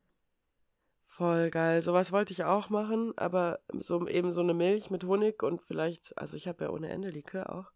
[1.07, 1.81] Voll geil.
[1.83, 6.19] Sowas wollte ich auch machen, aber so eben so eine Milch mit Honig und vielleicht,
[6.19, 7.71] also ich habe ja ohne Ende Likör auch.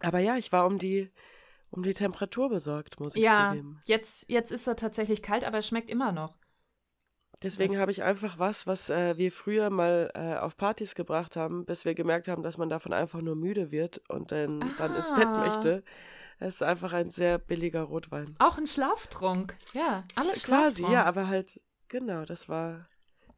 [0.00, 1.10] Aber ja, ich war um die
[1.72, 3.80] um die Temperatur besorgt, muss ich Ja, zugeben.
[3.86, 6.36] jetzt, jetzt ist er tatsächlich kalt, aber er schmeckt immer noch.
[7.42, 11.64] Deswegen habe ich einfach was, was äh, wir früher mal äh, auf Partys gebracht haben,
[11.64, 15.12] bis wir gemerkt haben, dass man davon einfach nur müde wird und dann, dann ins
[15.12, 15.40] Bett Ah.
[15.40, 15.82] möchte.
[16.38, 18.36] Es ist einfach ein sehr billiger Rotwein.
[18.38, 19.56] Auch ein Schlaftrunk.
[19.72, 20.92] Ja, alles Quasi, Schlaftrunk.
[20.92, 22.86] ja, aber halt, genau, das war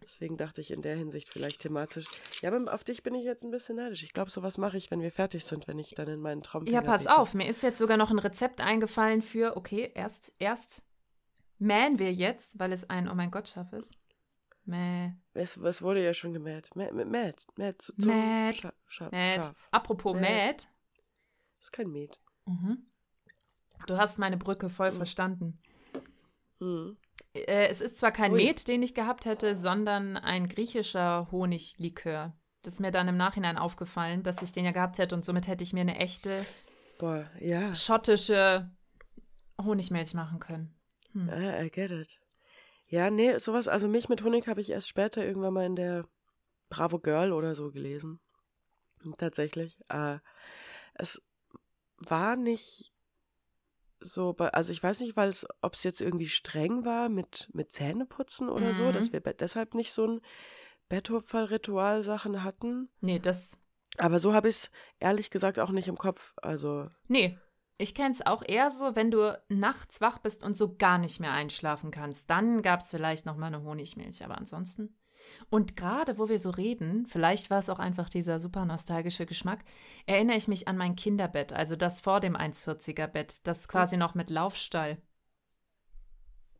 [0.05, 2.07] Deswegen dachte ich in der Hinsicht vielleicht thematisch.
[2.43, 4.03] Ja, aber auf dich bin ich jetzt ein bisschen neidisch.
[4.03, 6.67] Ich glaube, sowas mache ich, wenn wir fertig sind, wenn ich dann in meinen Traum.
[6.67, 10.85] Ja, pass auf, mir ist jetzt sogar noch ein Rezept eingefallen für, okay, erst, erst
[11.59, 13.93] mähen wir jetzt, weil es ein Oh mein Gott scharf ist.
[14.67, 15.13] Mäh.
[15.33, 16.75] Es, es wurde ja schon gemäht.
[16.77, 19.45] Mäht, mäht, mäht, zu, zu Mäht, Scha scha Mäht.
[19.47, 19.57] scharf.
[19.71, 20.69] Apropos Mäht.
[21.61, 22.19] Ist kein Mäht.
[22.47, 22.87] Mhm.
[23.87, 24.97] Du hast meine Brücke voll Mhm.
[24.97, 25.59] verstanden.
[26.61, 26.97] Hm.
[27.35, 28.45] Äh, es ist zwar kein Ui.
[28.45, 32.33] Met, den ich gehabt hätte, sondern ein griechischer Honiglikör.
[32.63, 35.49] Das ist mir dann im Nachhinein aufgefallen, dass ich den ja gehabt hätte und somit
[35.49, 36.47] hätte ich mir eine echte
[36.99, 37.75] Boah, ja.
[37.75, 38.71] schottische
[39.63, 40.75] Honigmilch machen können.
[41.13, 41.29] Hm.
[41.29, 42.19] Ah, I get it.
[42.87, 46.07] Ja, nee, sowas, also Milch mit Honig habe ich erst später irgendwann mal in der
[46.71, 48.21] Bravo Girl oder so gelesen.
[49.19, 49.79] Tatsächlich.
[49.89, 50.19] Äh,
[50.95, 51.23] es
[51.99, 52.94] war nicht
[54.05, 57.49] so, bei, also ich weiß nicht, weil es, ob es jetzt irgendwie streng war mit,
[57.53, 58.93] mit Zähneputzen oder so, Mhm.
[58.93, 60.21] dass wir be- deshalb nicht so ein
[60.89, 62.89] Betthupferl-Ritual-Sachen hatten.
[63.01, 63.59] Nee, das.
[63.99, 66.35] Aber so habe ich es ehrlich gesagt auch nicht im Kopf.
[66.43, 67.39] Also, Nee.
[67.77, 71.19] Ich kenne es auch eher so, wenn du nachts wach bist und so gar nicht
[71.19, 72.31] mehr einschlafen kannst.
[72.31, 74.97] Dann gab es vielleicht noch mal eine Honigmilch, aber ansonsten.
[75.51, 79.61] Und gerade wo wir so reden, vielleicht war es auch einfach dieser super nostalgische Geschmack,
[80.07, 84.15] erinnere ich mich an mein Kinderbett, also das vor dem 1,40er Bett, das quasi noch
[84.15, 84.99] mit Laufstall.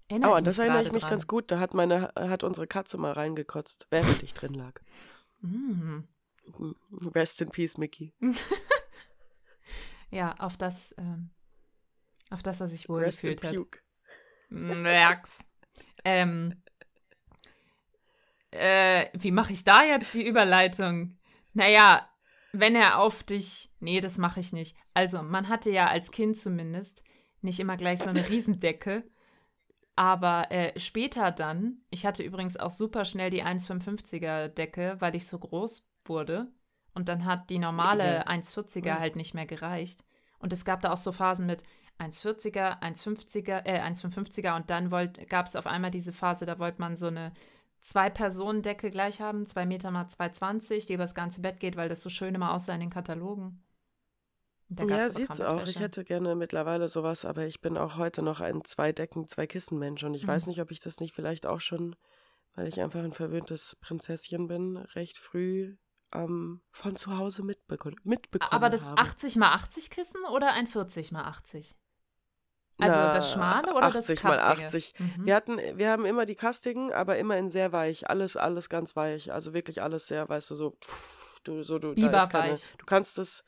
[0.09, 1.11] Erinnere oh, ich an das erinnere ich mich dran.
[1.11, 1.51] ganz gut.
[1.51, 4.81] Da hat meine, hat unsere Katze mal reingekotzt, während ich drin lag.
[5.41, 6.01] Mm.
[7.15, 8.13] Rest in peace, Mickey.
[10.15, 11.31] Ja, auf das, ähm,
[12.31, 13.57] auf das er sich wohl Rest gefühlt hat.
[14.49, 15.45] Merks.
[16.05, 16.55] ähm,
[18.55, 21.19] äh, wie mache ich da jetzt die Überleitung?
[21.53, 22.09] Naja,
[22.53, 23.71] wenn er auf dich.
[23.81, 24.77] Nee, das mache ich nicht.
[24.95, 27.05] Also, man hatte ja als Kind zumindest
[27.41, 29.05] nicht immer gleich so eine Riesendecke.
[29.97, 35.27] Aber äh, später dann, ich hatte übrigens auch super schnell die 1,55er Decke, weil ich
[35.27, 36.53] so groß wurde.
[36.95, 38.27] Und dann hat die normale Ja.
[38.27, 40.05] 1,40er halt nicht mehr gereicht.
[40.39, 41.63] Und es gab da auch so Phasen mit
[41.99, 44.91] 1,40er, 1,50er, äh, 1,55er und dann
[45.29, 47.33] gab es auf einmal diese Phase, da wollte man so eine
[47.85, 52.01] Zwei-Personen-Decke gleich haben, 2 Meter mal 2,20, die über das ganze Bett geht, weil das
[52.01, 53.63] so schön immer aussah in den Katalogen.
[54.81, 55.67] Ja, sieht's auch.
[55.67, 60.15] Ich hätte gerne mittlerweile sowas, aber ich bin auch heute noch ein Zwei-Decken, Zwei-Kissen-Mensch und
[60.15, 60.29] ich Mhm.
[60.29, 61.95] weiß nicht, ob ich das nicht vielleicht auch schon,
[62.55, 65.77] weil ich einfach ein verwöhntes Prinzesschen bin, recht früh
[66.15, 69.03] ähm, von zu Hause mitbekommen, mitbekommen Aber das habe.
[69.03, 71.77] 80 mal 80 Kissen oder ein 40 mal 80?
[72.79, 74.67] Also Na, das schmale oder 80 das mal kastige?
[74.67, 74.95] 80.
[74.99, 75.27] Mhm.
[75.27, 78.11] Wir hatten, wir haben immer die kastigen, aber immer in sehr weich.
[78.11, 79.33] Alles, alles ganz weich.
[79.33, 82.85] Also wirklich alles sehr, weißt du, so, pff, du, so, du, da ist keine, du
[82.85, 83.45] kannst es,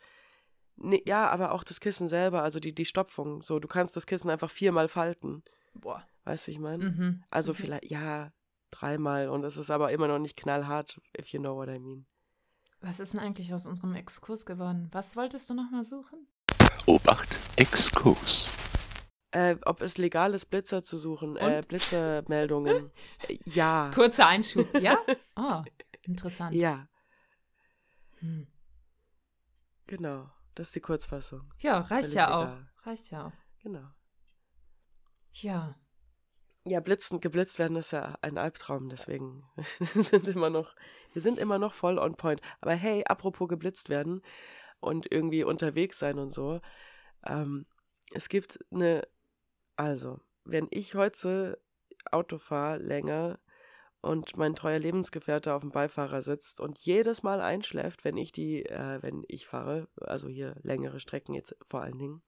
[0.76, 4.06] nee, ja, aber auch das Kissen selber, also die, die Stopfung, so, du kannst das
[4.06, 5.42] Kissen einfach viermal falten.
[5.74, 6.06] Boah.
[6.24, 6.84] Weißt du, wie ich meine?
[6.84, 7.24] Mhm.
[7.30, 7.56] Also Mhm.
[7.56, 8.32] vielleicht, ja,
[8.70, 12.06] dreimal und es ist aber immer noch nicht knallhart, if you know what I mean.
[12.80, 14.88] Was ist denn eigentlich aus unserem Exkurs geworden?
[14.92, 16.28] Was wolltest du nochmal suchen?
[16.86, 18.50] Obacht, Exkurs.
[19.36, 21.60] Äh, ob es legal ist, Blitzer zu suchen, äh?
[21.68, 22.90] Blitzermeldungen.
[23.28, 23.90] Äh, ja.
[23.94, 24.96] Kurzer Einschub, ja?
[25.36, 25.62] Oh,
[26.02, 26.54] interessant.
[26.54, 26.88] Ja,
[28.20, 28.46] Hm.
[29.86, 30.30] genau.
[30.54, 31.52] Das ist die Kurzfassung.
[31.58, 32.44] Ja, reicht Völlig ja auch.
[32.44, 32.68] egal.
[32.84, 33.32] Reicht ja auch.
[33.62, 33.86] Genau.
[35.34, 35.76] Ja.
[36.64, 39.44] Ja, blitzen, geblitzt werden ist ja ein Albtraum, deswegen
[39.80, 40.74] sind immer noch,
[41.12, 42.40] wir sind immer noch voll on point.
[42.62, 44.22] Aber hey, apropos geblitzt werden
[44.80, 46.62] und irgendwie unterwegs sein und so,
[47.26, 47.66] ähm,
[48.12, 49.06] es gibt eine,
[49.76, 51.60] also, wenn ich heute
[52.10, 53.38] Auto fahre länger
[54.00, 58.64] und mein treuer Lebensgefährte auf dem Beifahrer sitzt und jedes Mal einschläft, wenn ich die,
[58.64, 62.22] äh, wenn ich fahre, also hier längere Strecken jetzt vor allen Dingen,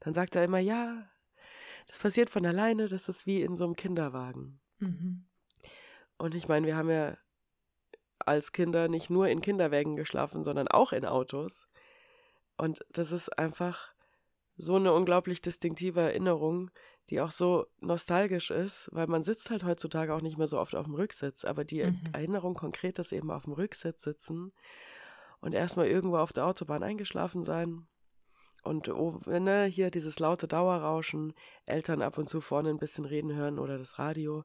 [0.00, 1.08] dann sagt er immer, ja,
[1.86, 4.60] das passiert von alleine, das ist wie in so einem Kinderwagen.
[4.78, 5.24] Mhm.
[6.18, 7.16] Und ich meine, wir haben ja
[8.18, 11.68] als Kinder nicht nur in Kinderwägen geschlafen, sondern auch in Autos.
[12.56, 13.92] Und das ist einfach
[14.56, 16.70] so eine unglaublich distinktive Erinnerung,
[17.10, 20.74] die auch so nostalgisch ist, weil man sitzt halt heutzutage auch nicht mehr so oft
[20.74, 22.00] auf dem Rücksitz, aber die Mhm.
[22.12, 24.52] Erinnerung konkret ist eben auf dem Rücksitz sitzen
[25.40, 27.86] und erstmal irgendwo auf der Autobahn eingeschlafen sein.
[28.64, 31.34] Und oh, ne, hier dieses laute Dauerrauschen,
[31.66, 34.42] Eltern ab und zu vorne ein bisschen reden hören oder das Radio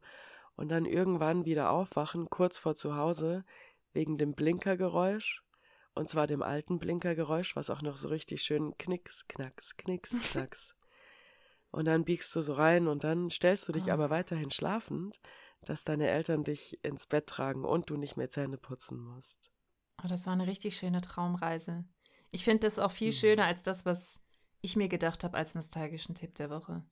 [0.55, 3.43] und dann irgendwann wieder aufwachen, kurz vor zu Hause,
[3.93, 5.41] wegen dem Blinkergeräusch.
[5.93, 10.75] Und zwar dem alten Blinkergeräusch, was auch noch so richtig schön knicks, knacks, knicks, knacks.
[11.71, 13.93] Und dann biegst du so rein und dann stellst du dich Ah.
[13.93, 15.19] aber weiterhin schlafend,
[15.61, 19.51] dass deine Eltern dich ins Bett tragen und du nicht mehr Zähne putzen musst.
[20.03, 21.85] Oh, das war eine richtig schöne Traumreise.
[22.31, 23.15] Ich finde das auch viel Mhm.
[23.15, 24.21] schöner als das, was
[24.61, 26.83] ich mir gedacht habe als nostalgischen Tipp der Woche.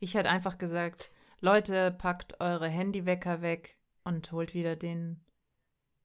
[0.00, 5.24] Ich hätte einfach gesagt, Leute, packt eure Handywecker weg und holt wieder den,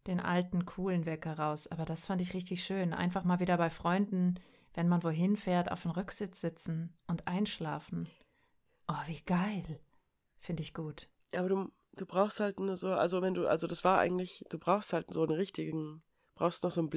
[0.07, 1.67] den alten, coolen Wecker raus.
[1.67, 2.93] Aber das fand ich richtig schön.
[2.93, 4.39] Einfach mal wieder bei Freunden,
[4.73, 8.09] wenn man wohin fährt, auf dem Rücksitz sitzen und einschlafen.
[8.87, 9.79] Oh, wie geil.
[10.39, 11.07] Finde ich gut.
[11.35, 14.59] Aber du, du brauchst halt nur so, also wenn du, also das war eigentlich, du
[14.59, 16.03] brauchst halt so einen richtigen,
[16.35, 16.89] brauchst noch so einen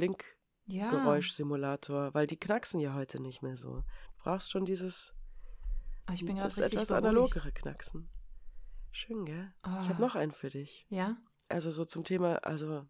[0.66, 0.88] Ja.
[0.90, 3.76] Blinkgeräuschsimulator, weil die knacksen ja heute nicht mehr so.
[3.78, 3.84] Du
[4.24, 5.14] brauchst schon dieses,
[6.08, 7.06] Oh, ich bin das richtig etwas beruhigt.
[7.06, 8.08] analogere Knacksen.
[8.92, 9.52] Schön, gell?
[9.64, 9.88] Ich Oh.
[9.88, 10.86] habe noch einen für dich.
[10.88, 11.16] Ja?
[11.48, 12.86] Also so zum Thema, also,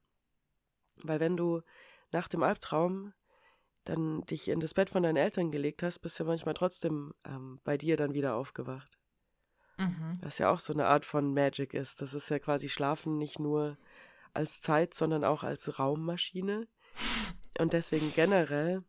[1.03, 1.63] weil wenn du
[2.13, 3.13] nach dem Albtraum
[3.85, 7.15] dann dich in das Bett von deinen Eltern gelegt hast, bist du ja manchmal trotzdem
[7.25, 8.99] ähm, bei dir dann wieder aufgewacht.
[9.79, 10.13] Mhm.
[10.21, 12.03] Was ja auch so eine Art von Magic ist.
[12.03, 13.77] Das ist ja quasi Schlafen nicht nur
[14.35, 16.67] als Zeit, sondern auch als Raummaschine.
[17.59, 18.83] Und deswegen generell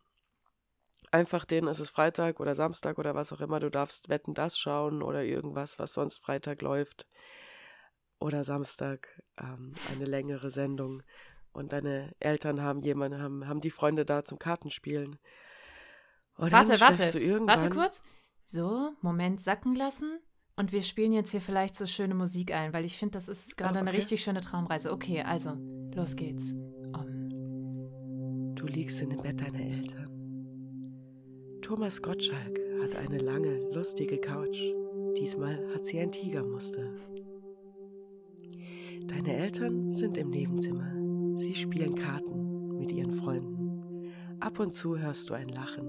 [1.12, 4.60] einfach den, es ist Freitag oder Samstag oder was auch immer, du darfst Wetten das
[4.60, 7.08] schauen oder irgendwas, was sonst Freitag läuft.
[8.20, 11.04] Oder Samstag ähm, eine längere Sendung.
[11.58, 15.18] Und deine Eltern haben jemanden, haben, haben die Freunde da zum Kartenspielen.
[16.36, 17.48] Und Warte, warte.
[17.48, 18.04] Warte kurz.
[18.46, 20.20] So, Moment sacken lassen.
[20.56, 23.58] Und wir spielen jetzt hier vielleicht so schöne Musik ein, weil ich finde, das ist
[23.58, 23.98] gerade Oh, eine okay.
[23.98, 24.92] richtig schöne Traumreise.
[24.92, 25.58] Okay, also,
[25.96, 26.52] los geht's.
[26.94, 30.12] Um, Du liegst in dem Bett deiner Eltern.
[31.64, 34.60] Thomas Gottschalk hat eine lange, lustige Couch.
[35.18, 36.88] Diesmal hat sie ein Tigermuster.
[39.08, 40.97] Deine Eltern sind im Nebenzimmer.
[41.38, 44.12] Sie spielen Karten mit ihren Freunden.
[44.40, 45.88] Ab und zu hörst du ein Lachen,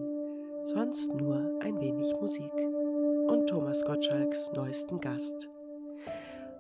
[0.67, 2.53] sonst nur ein wenig Musik
[3.29, 5.49] und Thomas Gottschalks neuesten Gast.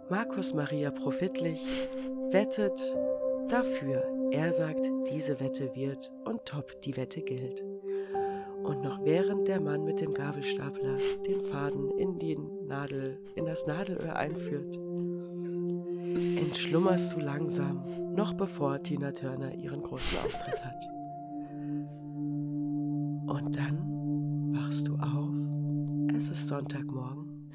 [0.08, 1.66] Markus Maria Profitlich
[2.30, 2.80] wettet
[3.48, 4.04] dafür.
[4.30, 7.62] Er sagt, diese Wette wird und top, die Wette gilt.
[8.62, 13.66] Und noch während der Mann mit dem Gabelstapler den Faden in die Nadel, in das
[13.66, 14.78] Nadelöhr einführt,
[16.18, 17.82] entschlummerst du langsam,
[18.14, 20.84] noch bevor Tina Turner ihren großen Auftritt hat.
[23.26, 25.34] Und dann wachst du auf,
[26.16, 27.50] es ist Sonntagmorgen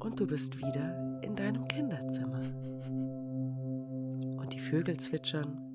[0.00, 2.42] und du bist wieder in deinem Kinderzimmer.
[4.40, 5.68] Und die Vögel zwitschern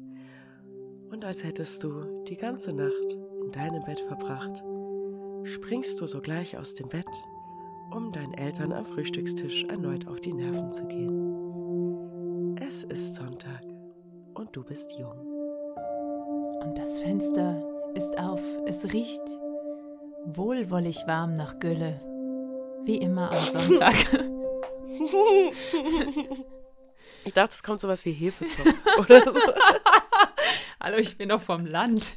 [1.13, 4.63] und als hättest du die ganze Nacht in deinem Bett verbracht,
[5.43, 7.05] springst du sogleich aus dem Bett,
[7.91, 11.32] um deinen Eltern am Frühstückstisch erneut auf die Nerven zu gehen.
[12.83, 13.61] Es ist Sonntag
[14.33, 15.17] und du bist jung.
[16.61, 17.63] und das Fenster
[17.95, 18.41] ist auf.
[18.65, 19.21] Es riecht
[20.25, 22.01] wohlwollig warm nach Gülle.
[22.83, 23.95] Wie immer am Sonntag.
[27.25, 29.39] Ich dachte, es kommt sowas wie Hefezopf oder so.
[30.81, 32.15] Hallo, ich bin doch vom Land.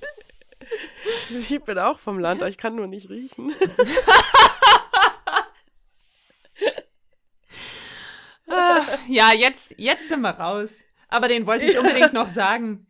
[1.30, 3.54] Ich bin auch vom Land, aber ich kann nur nicht riechen.
[8.48, 10.82] Ah, ja, jetzt, jetzt sind wir raus.
[11.08, 12.86] Aber den wollte ich unbedingt noch sagen.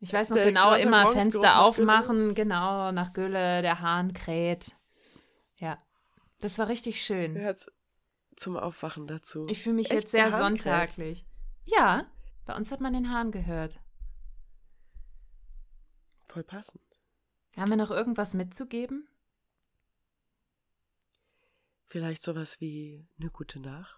[0.00, 4.76] Ich weiß noch Der genau, immer Fenster aufmachen, genau, nach Gülle, der Hahn kräht.
[5.56, 5.82] Ja,
[6.40, 7.34] das war richtig schön.
[7.34, 7.66] Gehört
[8.36, 9.46] zum Aufwachen dazu.
[9.48, 10.40] Ich fühle mich Echt, jetzt sehr Hahn kräht?
[10.62, 11.26] sonntaglich.
[11.64, 12.06] Ja,
[12.44, 13.80] bei uns hat man den Hahn gehört.
[16.28, 16.82] Voll passend.
[17.56, 19.08] Haben wir noch irgendwas mitzugeben?
[21.86, 23.97] Vielleicht sowas wie eine gute Nacht.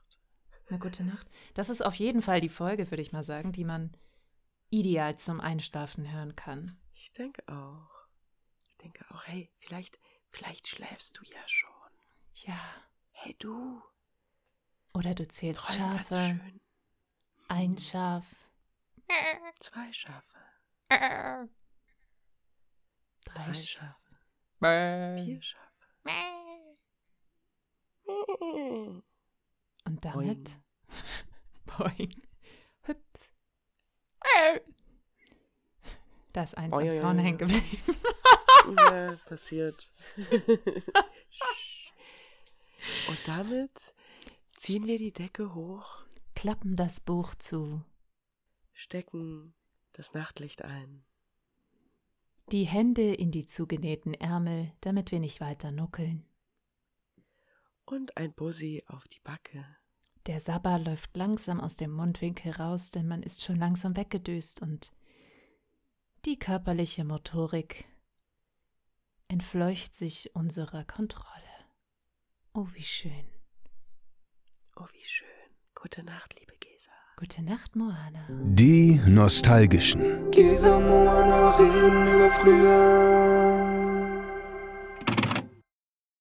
[0.70, 1.28] Eine gute Nacht.
[1.54, 3.92] Das ist auf jeden Fall die Folge, würde ich mal sagen, die man
[4.70, 6.78] ideal zum Einschlafen hören kann.
[6.94, 7.90] Ich denke auch.
[8.70, 9.98] Ich denke auch, hey, vielleicht,
[10.30, 11.70] vielleicht schläfst du ja schon.
[12.34, 12.60] Ja.
[13.10, 13.82] Hey du,
[14.94, 16.14] Oder du zählst träum Schafe.
[16.14, 16.60] schön.
[17.48, 18.24] Ein Schaf.
[19.58, 20.38] Zwei Schafe,
[20.88, 21.48] Drei
[23.24, 23.96] drei Schafe.
[24.60, 25.66] Schafe, vier Schafe.
[29.91, 30.59] Und damit.
[31.66, 32.14] Boing.
[32.82, 33.01] Hüpf.
[36.32, 36.95] Da ist eins am Boing.
[36.95, 37.66] Zaun hängen geblieben.
[38.76, 39.93] Ja, passiert.
[43.09, 43.95] Und damit
[44.57, 47.84] ziehen wir die Decke hoch, Klappen das Buch zu.
[48.72, 49.55] stecken
[49.93, 51.05] das Nachtlicht ein.
[52.53, 56.24] Die Hände in die zugenähten Ärmel, damit wir nicht weiter nuckeln.
[57.84, 59.66] Und ein Bussi auf die Backe.
[60.26, 64.92] Der Sabber läuft langsam aus dem Mundwinkel raus, denn man ist schon langsam weggedöst und
[66.26, 67.86] die körperliche Motorik
[69.28, 71.26] entfleucht sich unserer Kontrolle.
[72.52, 73.24] Oh, wie schön.
[74.76, 75.28] Oh, wie schön.
[75.74, 76.90] Gute Nacht, liebe Gesa.
[77.16, 78.26] Gute Nacht, Moana.
[78.28, 80.30] Die Nostalgischen.
[80.30, 83.99] Gesa Moana reden über früher.